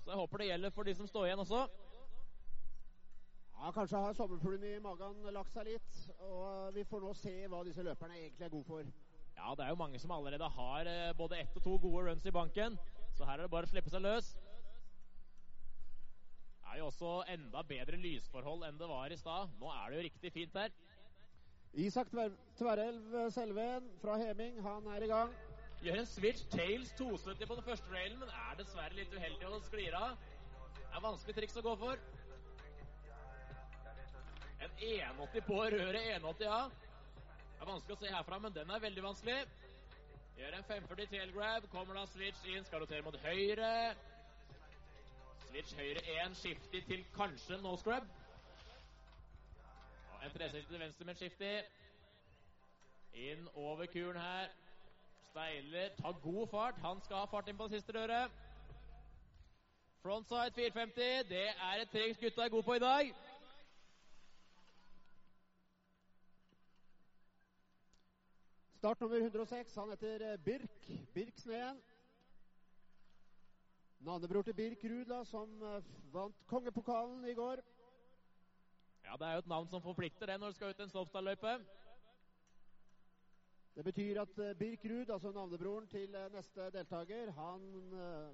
[0.00, 1.60] Så jeg håper det gjelder for de som står igjen også.
[3.58, 7.60] Ja, Kanskje har sommerfuglen i magen lagt seg litt, og vi får nå se hva
[7.66, 8.92] disse løperne egentlig er gode for.
[9.36, 12.26] Ja, det er jo mange som allerede har eh, både ett og to gode runs
[12.26, 12.78] i banken.
[13.18, 14.32] Så her er det bare å slippe seg løs.
[16.62, 19.52] Det er jo også enda bedre lysforhold enn det var i stad.
[19.60, 20.72] Nå er det jo riktig fint her.
[21.76, 25.36] Isak Tver Tverrelv Selven fra Heming, han er i gang.
[25.78, 29.62] Gjør en switch tails 270 på den første railen, men er dessverre litt uheldig og
[29.68, 30.16] sklir av.
[30.74, 32.02] Det er vanskelig triks å gå for.
[34.58, 36.58] En 180 på røret 180 ja.
[36.66, 39.38] Det er vanskelig å se herfra, men den er veldig vanskelig.
[40.38, 43.72] Gjør en 540 tail grab, kommer da switch inn, skal rotere mot høyre.
[45.46, 48.06] Switch høyre 1, skifter til kanskje no scrub.
[50.18, 51.58] En 360 til venstre med skiftig.
[53.28, 54.50] Inn over kuren her.
[55.38, 56.78] Steiler tar god fart.
[56.82, 58.32] Han skal ha fart inn på det siste røret.
[60.02, 61.28] Frontside 450.
[61.30, 63.12] Det er et triks gutta er gode på i dag.
[68.80, 69.74] Start nummer 106.
[69.74, 70.90] Han heter eh, Birk.
[71.14, 71.78] Birk Sneen.
[74.00, 77.62] Navnebror til Birk Rudla, som eh, vant kongepokalen i går.
[79.04, 81.60] Ja, Det er jo et navn som forplikter det når du skal ut en Slopestad-løype.
[83.78, 88.32] Det betyr at eh, Birk Ruud, altså navnebroren til eh, neste deltaker, han eh,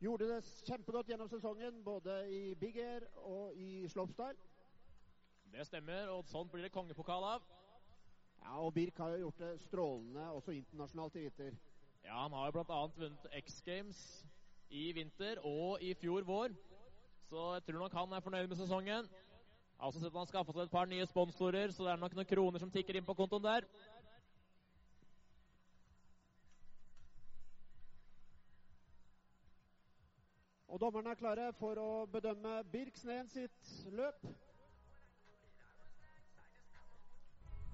[0.00, 4.38] gjorde det kjempegodt gjennom sesongen, både i Big Air og i slopestyle.
[5.52, 7.44] Det stemmer, og sånn blir det kongepokal av.
[8.40, 11.60] Ja, og Birk har jo gjort det strålende også internasjonalt i vinter.
[12.06, 12.82] Ja, Han har jo bl.a.
[12.96, 14.00] vunnet X Games
[14.70, 16.56] i vinter og i fjor vår.
[17.28, 19.04] Så jeg tror nok han er fornøyd med sesongen.
[19.04, 22.16] Jeg har også sett han skaffa seg et par nye sponsorer, så det er nok
[22.16, 23.68] noen kroner som tikker inn på kontoen der.
[30.72, 34.22] Og dommerne er klare for å bedømme Birk Sneen sitt løp.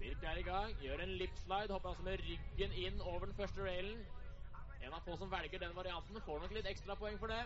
[0.01, 3.63] Birk er i gang, gjør en lipslide, hopper altså med ryggen inn over den første
[3.63, 4.03] railen.
[4.83, 7.39] En av få som velger den varianten, får nok litt ekstrapoeng for det.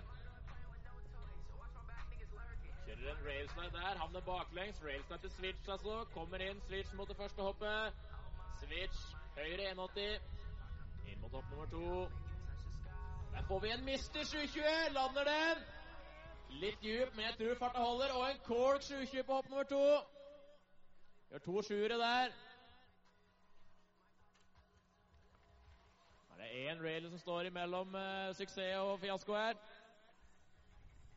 [2.87, 4.81] Kjører en railslide der, havner baklengs.
[4.81, 6.01] Railslide til switch, altså.
[6.17, 8.03] Kommer inn, switch mot det første hoppet.
[8.65, 9.05] Switch,
[9.37, 10.17] høyre 180.
[11.13, 11.87] Inn mot hopp nummer to.
[13.33, 14.63] Der får vi en Mister 720,
[14.93, 15.63] lander den.
[16.61, 18.13] Litt djup, men jeg tror farta holder.
[18.13, 19.85] Og en Cork 720 på hopp nummer to.
[21.31, 22.35] Gjør to sjuere der.
[26.29, 29.57] Her er det én rail som står imellom uh, suksess og fiasko her.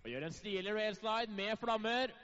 [0.03, 2.15] Og gjør en stilig railslide med flammer.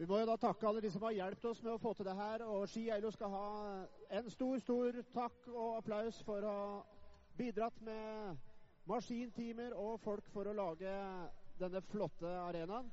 [0.00, 2.06] Vi må jo da takke alle de som har hjulpet oss med å få til
[2.08, 2.40] det her.
[2.48, 3.48] Og Ski Eilo skal ha
[4.16, 6.78] en stor, stor takk og applaus for å ha
[7.36, 8.38] bidratt med
[8.88, 10.94] maskintimer og folk for å lage
[11.60, 12.88] denne flotte arenaen.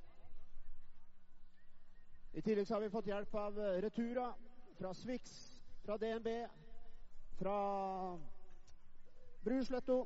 [2.36, 4.28] I tillegg så har vi fått hjelp av Retura,
[4.76, 5.40] fra Swix,
[5.88, 6.36] fra DNB,
[7.40, 7.58] fra
[9.48, 10.02] Brusletto.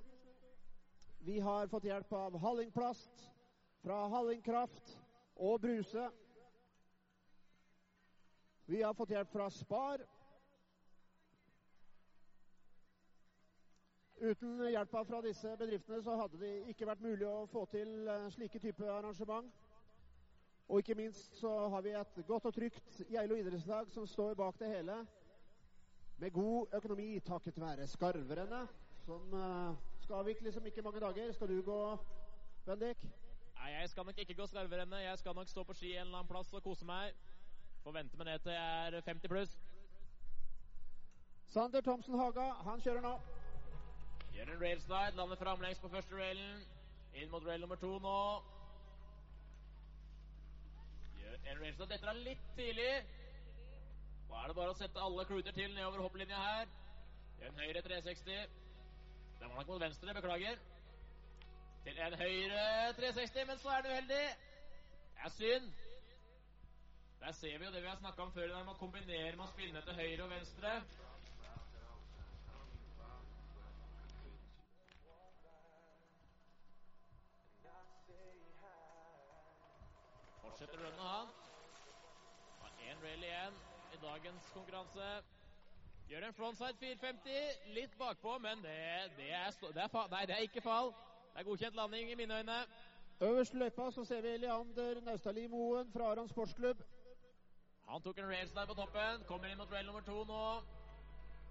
[1.25, 3.29] Vi har fått hjelp av Hallingplast,
[3.81, 4.99] fra Hallingkraft
[5.41, 6.11] og Bruse.
[8.66, 10.03] Vi har fått hjelp fra Spar.
[14.22, 18.28] Uten hjelpa fra disse bedriftene så hadde det ikke vært mulig å få til eh,
[18.36, 19.49] slike type arrangement.
[20.70, 24.59] Og ikke minst så har vi et godt og trygt Geilo idrettslag som står bak
[24.62, 24.99] det hele.
[26.22, 28.70] Med god økonomi takket være Skarverennet,
[29.07, 31.34] som eh, skal avvikles om ikke mange dager.
[31.34, 31.82] Skal du gå,
[32.70, 33.09] Bendik?
[33.57, 35.01] Nei, jeg skal nok ikke gå skarverennet.
[35.01, 37.18] Jeg skal nok stå på ski en eller annen plass og kose meg.
[37.84, 39.53] Får vente med det til jeg er 50 pluss.
[41.53, 43.13] Sander Thomsen Haga, han kjører nå.
[44.34, 46.61] Gjør en railslide, lander framlengs på første railen.
[47.13, 48.19] Inn mot rail nummer to nå.
[51.17, 51.89] Gjør en railslide.
[51.89, 52.91] Dette er litt tidlig.
[54.29, 56.73] Nå er det bare å sette alle kluter til nedover hopplinja her.
[57.39, 58.57] Gjør en høyre 360.
[59.41, 60.61] Den var nok mot venstre, beklager.
[61.84, 62.65] Til en høyre
[63.01, 64.25] 360, men så er det uheldig.
[65.15, 65.73] Det er synd.
[67.22, 69.51] Der ser vi jo det vi har snakka om før, der man kombinerer med å
[69.51, 70.69] spille til høyre og venstre.
[80.41, 81.30] Fortsetter rundet, han.
[82.63, 83.59] Har én rally igjen
[83.93, 85.09] i dagens konkurranse.
[86.09, 88.80] Gjør en frontside 450, litt bakpå, men det,
[89.19, 90.89] det, er, det, er, nei, det er ikke fall.
[91.36, 92.57] Det er godkjent landing i mine øyne.
[93.22, 96.82] Øverst i løypa så ser vi Leander Naustali Moen fra Aron sportsklubb.
[97.91, 99.23] Han tok en railslide på toppen.
[99.27, 100.43] Kommer inn mot rail nummer to nå.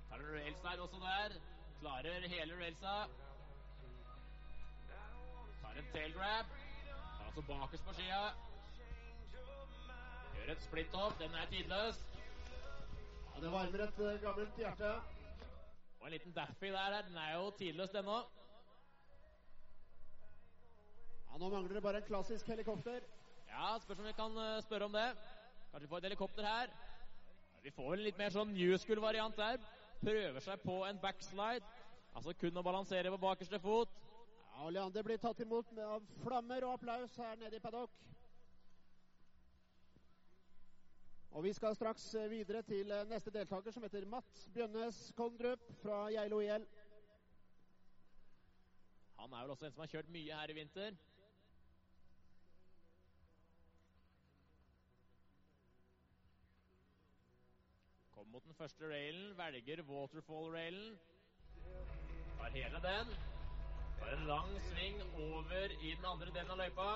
[0.08, 1.34] Tar en railslide også der.
[1.80, 2.94] Klarer hele railsa.
[5.60, 6.54] Tar en tail grab.
[6.86, 8.22] Tar altså bakerst på skia.
[10.38, 11.18] Gjør et splitt opp.
[11.20, 12.00] Den er tidløs.
[12.14, 14.92] Ja, det varmer et eh, gammelt hjerte.
[16.00, 16.96] Og en liten daffy der.
[17.10, 18.32] Den er jo tidløs, den òg.
[21.26, 23.04] Ja, Nå mangler det bare en klassisk helikopter.
[23.52, 25.10] Ja, spørs om vi kan eh, spørre om det.
[25.70, 26.72] Kanskje vi får et helikopter her.
[27.62, 29.60] Vi får vel en litt mer sånn new school-variant der.
[30.00, 31.66] Prøver seg på en backslide.
[32.16, 33.92] Altså kun å balansere på bakerste fot.
[34.50, 37.94] Ja, og Leander blir tatt imot med av flammer og applaus her nede i paddock.
[41.30, 46.08] Og Vi skal straks videre til eh, neste deltaker, som heter Matt Bjønnes Kondrup fra
[46.10, 46.66] Geilo IL.
[49.20, 50.96] Han er vel også en som har kjørt mye her i vinter.
[58.14, 60.98] Kommer mot den første railen, velger waterfall-railen.
[62.38, 63.12] Tar hele den.
[63.98, 66.88] Tar en lang sving over i den andre delen av løypa.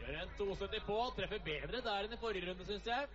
[0.00, 3.06] Gjør en 270 på, treffer bedre der enn i forrige runde, syns jeg.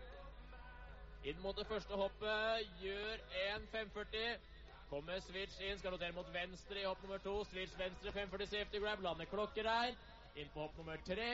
[1.27, 4.51] Inn mot det første hoppet, gjør en 540.
[4.87, 7.41] Kommer switch inn, skal rotere mot venstre i hopp nummer to.
[7.49, 9.99] Switch venstre, 540 safety grab, lander klokker her.
[10.39, 11.33] Inn på hopp nummer tre.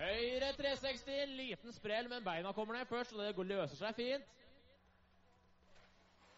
[0.00, 4.30] Høyre 360, liten sprell, men beina kommer ned først, så det løser seg fint.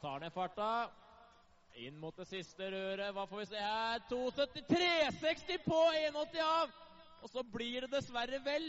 [0.02, 0.70] Tar ned farta.
[1.78, 3.12] Inn mot det siste røret.
[3.14, 4.02] Hva får vi se her?
[4.10, 6.72] 270, 360 på 180 av!
[7.22, 8.66] Og så blir det dessverre vel.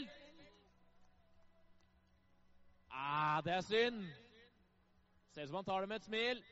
[2.94, 4.04] Ah, det er synd.
[5.34, 6.44] Ser ut som han tar det med et smil.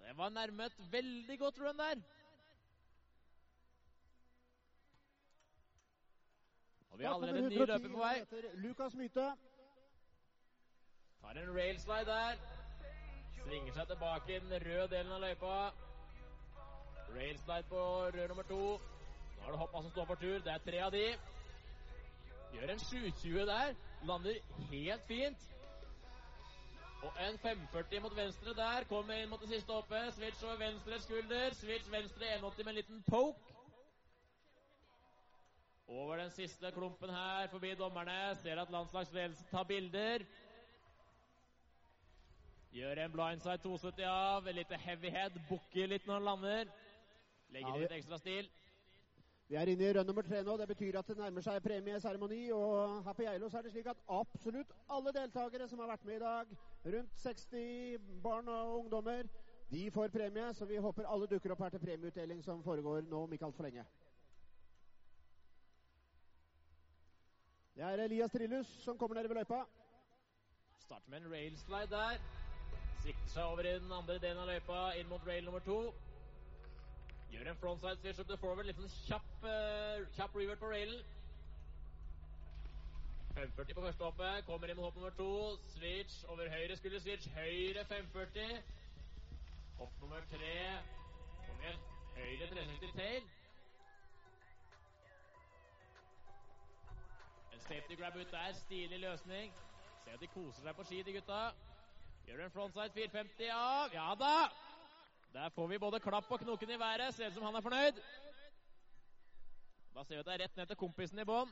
[0.00, 2.00] Det var nærmet veldig godt run der.
[6.90, 8.42] Og vi har allerede en ny løper på vei.
[8.54, 9.26] Lukas Mythe.
[11.20, 12.40] Tar en railslide der.
[13.44, 15.52] Svinger seg tilbake i den røde delen av løypa.
[17.16, 17.84] Railslide på
[18.14, 18.64] rød nummer to.
[19.36, 20.38] Nå er det hoppa som står for tur.
[20.38, 21.06] Det er tre av de.
[22.54, 23.74] Gjør en 720 der.
[24.08, 25.46] Lander helt fint.
[27.02, 28.84] Og en 540 mot venstre der.
[28.88, 30.14] Kommer inn mot det siste hoppet.
[30.14, 31.54] Switch over venstre skulder.
[31.54, 33.59] Switch venstre 180 med en liten poke.
[35.90, 38.36] Over den siste klumpen her, forbi dommerne.
[38.42, 40.18] Ser at landslagsledelsen tar bilder.
[42.72, 44.46] Gjør en blindside 270 av.
[44.46, 45.40] Et lite heavy head.
[45.48, 46.70] Bukker litt når han lander.
[47.50, 48.46] Legger Ja, litt ekstra stil.
[49.48, 50.54] Vi er inne i rønn nummer tre nå.
[50.60, 52.38] Det betyr at det nærmer seg premieseremoni.
[52.54, 56.20] Og her på Geilo er det slik at absolutt alle deltakere som har vært med
[56.20, 56.52] i dag,
[56.94, 59.26] rundt 60 barn og ungdommer,
[59.74, 60.54] de får premie.
[60.54, 63.66] Så vi håper alle dukker opp her til premieutdeling som foregår nå om ikke altfor
[63.66, 63.88] lenge.
[67.74, 69.64] Det er Elias Trillus som kommer nedover løypa.
[70.78, 72.18] Starter med en railslide der.
[73.02, 75.78] Sikter seg over i den andre delen av løypa, inn mot rail nummer to.
[77.30, 78.66] Gjør en frontside switch up to forward.
[78.66, 81.00] Litt sånn kjapp, uh, kjapp revert på railen.
[83.38, 84.46] 540 på første hoppet.
[84.50, 85.32] Kommer inn mot hopp nummer to.
[85.76, 87.30] Switch over høyre skulder switch.
[87.38, 88.58] Høyre 540.
[89.78, 90.56] Hopp nummer tre.
[91.46, 91.86] Kom igjen.
[92.18, 93.30] Høyre 360 tail.
[97.66, 98.52] Safety grab ut der.
[98.52, 99.52] Stilig løsning.
[100.04, 101.40] Se at de koser seg på ski, de gutta.
[102.26, 103.94] Gjør en frontside 450 av.
[103.94, 104.34] Ja da!
[105.32, 107.14] Der får vi både klapp og knoken i været.
[107.14, 108.00] Ser ut som han er fornøyd.
[109.94, 111.50] Da ser vi at det er rett ned til kompisen i bånn.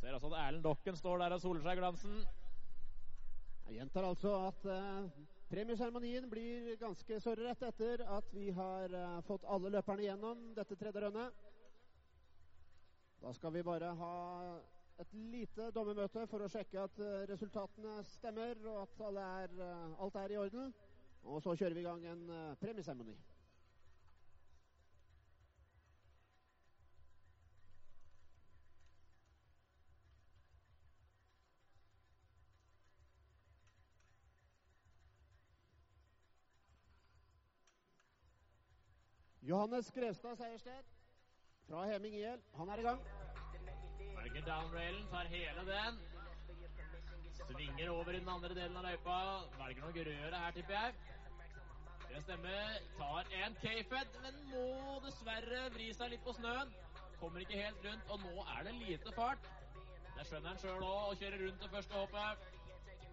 [0.00, 2.18] Ser altså at Erlend Dokken står der og soler seg i glansen.
[3.64, 5.06] Jeg gjentar altså at eh,
[5.54, 11.02] premieseremonien blir ganske sørrett etter at vi har uh, fått alle løperne gjennom dette tredje
[11.04, 11.44] rønnet.
[13.22, 14.16] Da skal vi bare ha
[14.98, 20.18] et lite dommermøte for å sjekke at uh, resultatene stemmer, og at er, uh, alt
[20.24, 20.74] er i orden.
[21.22, 22.26] Og så kjører vi i gang en
[22.60, 23.14] premieseremoni.
[39.44, 40.86] Johannes Grevstad Seierstedt
[41.68, 42.40] fra Heming IL.
[42.56, 43.00] Han er i gang.
[44.14, 45.98] Berger downrailen, tar hele den.
[47.32, 49.16] Svinger over i den andre delen av løypa.
[49.58, 50.94] Velger noe røret her, tipper jeg.
[52.06, 52.78] Det stemmer.
[52.96, 56.72] Tar en K-fed, men må dessverre vri seg litt på snøen.
[57.20, 59.52] Kommer ikke helt rundt, og nå er det lite fart.
[60.14, 62.48] Det skjønner han sjøl òg, og kjører rundt det første hoppet.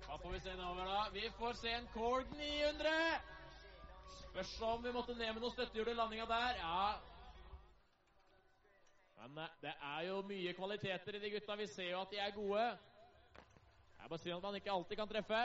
[0.07, 1.03] Hva får vi se nedover, da?
[1.11, 3.30] Vi får se en Korg 900!
[4.19, 6.59] Spørs om vi måtte ned med noe støttehjul i landinga der.
[6.61, 6.85] Ja,
[9.21, 11.55] men eh, det er jo mye kvaliteter i de gutta.
[11.59, 12.63] Vi ser jo at de er gode.
[13.35, 15.41] Det er bare synd at man ikke alltid kan treffe.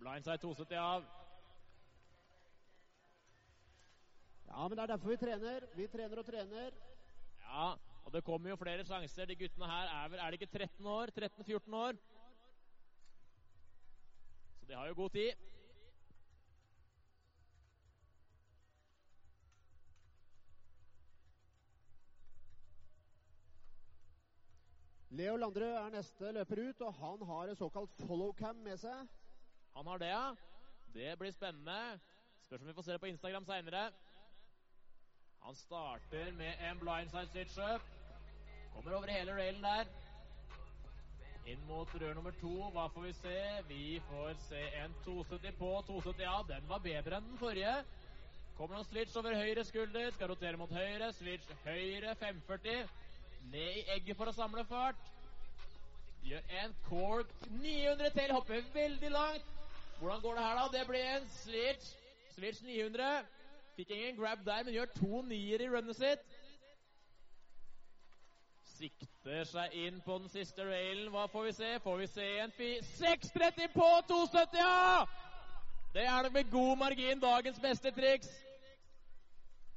[0.00, 1.04] Blindside 270 av.
[4.46, 5.66] Ja, men det er derfor vi trener.
[5.76, 6.70] Vi trener og trener.
[7.42, 7.72] Ja,
[8.04, 9.26] og det kommer jo flere sjanser.
[9.26, 11.12] De guttene her er vel Er de ikke 13 år?
[11.16, 11.98] 13-14 år?
[14.66, 15.32] Så de har jo god tid.
[25.10, 29.06] Leo Landrød er neste løper ut, og han har et såkalt follow cam med seg.
[29.76, 30.34] Han har det, ja.
[30.96, 32.00] Det blir spennende.
[32.42, 33.84] Spørs om vi får se det på Instagram seinere.
[35.46, 37.86] Han starter med en blindside switch-up.
[38.74, 40.05] Kommer over hele railen der.
[41.46, 42.54] Inn mot rør nummer to.
[42.74, 43.40] Hva får vi se?
[43.68, 45.68] Vi får se en 270 på.
[45.86, 47.74] 270, ja, den var bedre enn den forrige.
[48.58, 50.08] Kommer noen switch over høyre skulder.
[50.16, 51.12] Skal rotere mot høyre.
[51.14, 52.90] Switch høyre 540.
[53.52, 55.12] Ned i egget for å samle fart.
[56.26, 57.30] Gjør en cork
[57.60, 58.34] 900 til.
[58.34, 59.54] Hopper veldig langt.
[60.00, 60.66] Hvordan går det her, da?
[60.74, 61.92] Det blir en switch.
[62.34, 63.22] Switch 900.
[63.76, 66.26] Fikk ingen grab der, men gjør to nier i runnet sitt.
[68.76, 71.08] Sikter seg inn på den siste railen.
[71.12, 71.70] Hva får vi se?
[71.84, 72.72] Får vi se en fi...
[72.98, 75.06] 6.30 på 270, ja!
[75.94, 78.28] Det er nok med god margin dagens beste triks.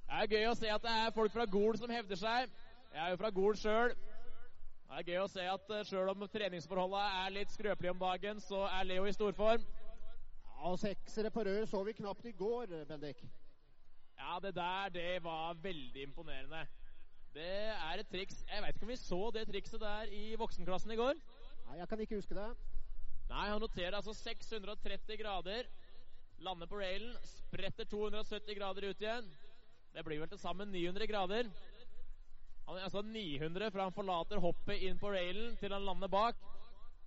[0.09, 2.49] Det er gøy å se at det er folk fra Gol som hevder seg.
[2.91, 3.93] Jeg er jo fra Gol sjøl.
[4.89, 8.41] Det er gøy å se at eh, sjøl om treningsforholda er litt skrøpelige om dagen,
[8.41, 9.63] så er Leo i storform.
[9.63, 13.21] Ja, og Seksere på rør så vi knapt i går, Bendik.
[14.17, 16.65] Ja, det der, det var veldig imponerende.
[17.33, 20.93] Det er et triks Jeg veit ikke om vi så det trikset der i voksenklassen
[20.93, 21.17] i går.
[21.67, 22.47] Nei, jeg kan ikke huske det.
[23.29, 25.69] Nei, han noterer altså 630 grader.
[26.41, 29.27] Lander på railen, spretter 270 grader ut igjen.
[29.93, 31.51] Det blir vel til sammen 900 grader.
[32.69, 36.41] Han er altså 900 fra han forlater hoppet inn på railen til han lander bak.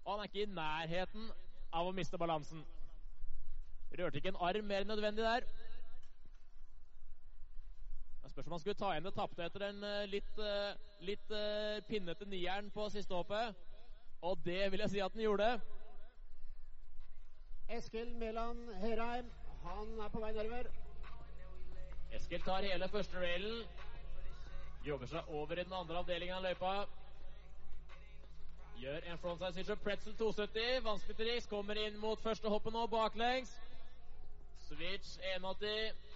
[0.05, 1.29] Og han er ikke i nærheten
[1.73, 2.62] av å miste balansen.
[3.99, 5.47] Rørte ikke en arm mer enn nødvendig der.
[8.33, 11.83] Spørs om han skulle ta igjen det tapte etter den eh, litt, eh, litt uh,
[11.85, 13.59] pinnete nieren på siste hoppet.
[14.24, 15.49] Og det vil jeg si at han gjorde.
[17.76, 19.28] Eskil Mæland Herheim,
[19.66, 20.70] han er på vei nedover.
[22.16, 23.68] Eskil tar hele første railen.
[24.87, 26.72] Jobber seg over i den andre avdelingen av løypa.
[28.80, 30.80] Gjør en frontside switcher pretzel 270.
[30.89, 31.53] Vanskelig triks.
[31.53, 33.53] Kommer inn mot første hoppet nå, baklengs.
[34.70, 36.11] Switch 180.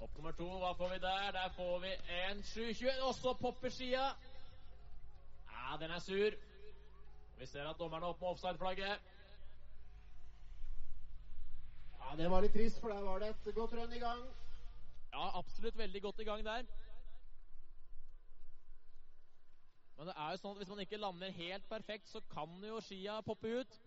[0.00, 1.30] Hopp nummer to, hva får vi der?
[1.36, 1.88] Der får vi
[2.18, 3.02] en 720.
[3.04, 4.04] Også popper skia.
[5.50, 6.36] Ja, den er sur.
[7.38, 9.10] Vi ser at dommeren er opp med offside-flagget.
[12.00, 14.24] Ja, Det var litt trist, for der var det et godt rønn i gang.
[15.12, 16.64] Ja, absolutt veldig godt i gang der.
[19.96, 22.80] Men det er jo sånn at hvis man ikke lander helt perfekt, så kan jo
[22.80, 23.80] skia poppe ut.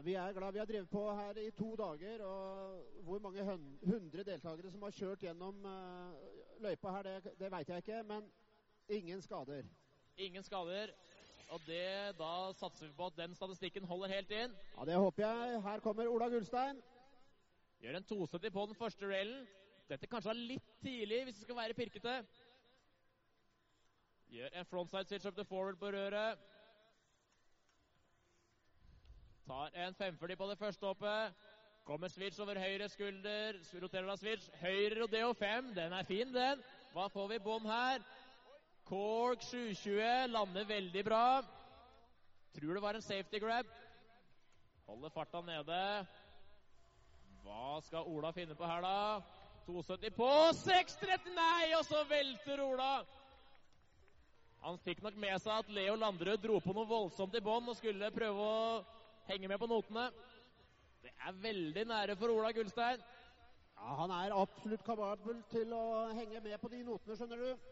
[0.00, 3.44] Vi er glad vi har drevet på her i to dager, og hvor mange
[3.84, 6.14] hundre deltakere som har kjørt gjennom eh,
[6.64, 8.30] løypa her, det, det veit jeg ikke, men
[8.88, 9.68] ingen skader.
[10.16, 10.94] Ingen skader.
[11.52, 14.54] Og det, da satser vi på at den statistikken holder helt inn.
[14.78, 15.60] Ja, Det håper jeg.
[15.62, 16.80] Her kommer Ola Gullstein.
[17.82, 19.44] Gjør en 270 på den første railen.
[19.90, 22.14] Dette kanskje er litt tidlig hvis det skal være pirkete.
[24.32, 26.38] Gjør en frontside switch up to forward på røret.
[29.52, 31.32] Tar en 540 på det første hoppet.
[31.84, 33.58] Kommer switch over høyre skulder.
[33.82, 34.46] Roterer da switch.
[34.62, 35.74] Høyre rodeo 5.
[35.76, 36.62] Den er fin, den.
[36.94, 38.00] Hva får vi bånn her?
[38.88, 41.26] Cork 720 lander veldig bra.
[42.56, 43.68] Tror det var en safety grab.
[44.88, 45.82] Holder farta nede.
[47.44, 49.20] Hva skal Ola finne på her, da?
[49.66, 50.30] 270 på
[50.62, 51.28] 6.30!
[51.36, 52.90] Nei, og så velter Ola!
[54.64, 57.76] Han fikk nok med seg at Leo Landrød dro på noe voldsomt i bånn og
[57.76, 58.66] skulle prøve å
[59.28, 60.08] henge med på notene.
[61.02, 63.02] Det er veldig nære for Ola Gullstein.
[63.76, 67.68] Ja, Han er absolutt kapabel til å henge med på de notene, skjønner du.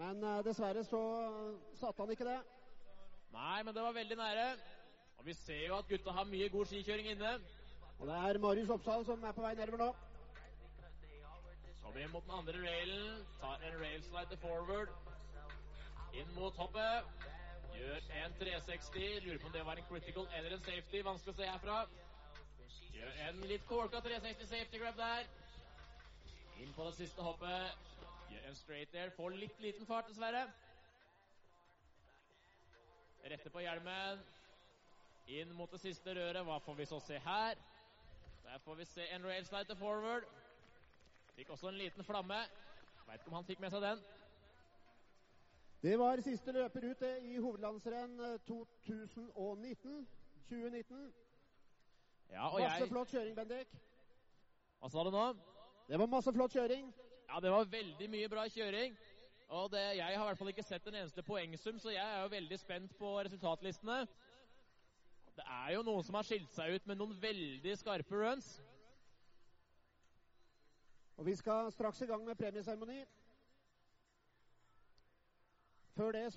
[0.00, 1.00] Men uh, dessverre så
[1.80, 2.38] satte han ikke det.
[3.32, 4.46] Nei, men det var veldig nære.
[5.18, 7.34] Og vi ser jo at gutta har mye god skikjøring inne.
[7.98, 9.90] Og det er Marius Oppsal som er på vei nedover nå.
[11.82, 13.20] Kommer inn mot den andre railen.
[13.40, 14.92] Tar en railslide til forward.
[16.18, 17.30] Inn mot hoppet.
[17.72, 19.20] Gjør en 360.
[19.24, 21.02] Lurer på om det var en critical eller en safety.
[21.04, 21.78] Vanskelig å se herfra.
[22.92, 25.30] Gjør en litt korka 360 safety grab der.
[26.62, 27.88] Inn på det siste hoppet.
[28.32, 29.10] Gjør en straight there.
[29.16, 30.44] Får litt liten fart, dessverre.
[33.32, 34.22] Retter på hjelmen.
[35.32, 36.44] Inn mot det siste røret.
[36.46, 37.60] Hva får vi så se her?
[38.42, 40.26] Der får vi se en railslide til forward.
[41.36, 42.40] Fikk også en liten flamme.
[43.06, 44.02] Veit ikke om han fikk med seg den.
[45.82, 50.08] Det var siste løper ut i hovedlandsrenn eh, 2019.
[50.48, 51.14] 2019.
[52.30, 53.72] Ja, og Masse jeg flott kjøring, Bendik.
[54.78, 55.24] Hva sa du nå?
[55.88, 56.92] Det var masse flott kjøring.
[57.26, 58.94] Ja, det var veldig mye bra kjøring.
[59.48, 62.22] Og det, jeg har i hvert fall ikke sett en eneste poengsum, så jeg er
[62.22, 63.98] jo veldig spent på resultatlistene.
[65.34, 68.52] Det er jo noen som har skilt seg ut med noen veldig skarpe runs.
[71.18, 73.00] Og vi skal straks i gang med premieseremoni.
[75.96, 76.30] Før det så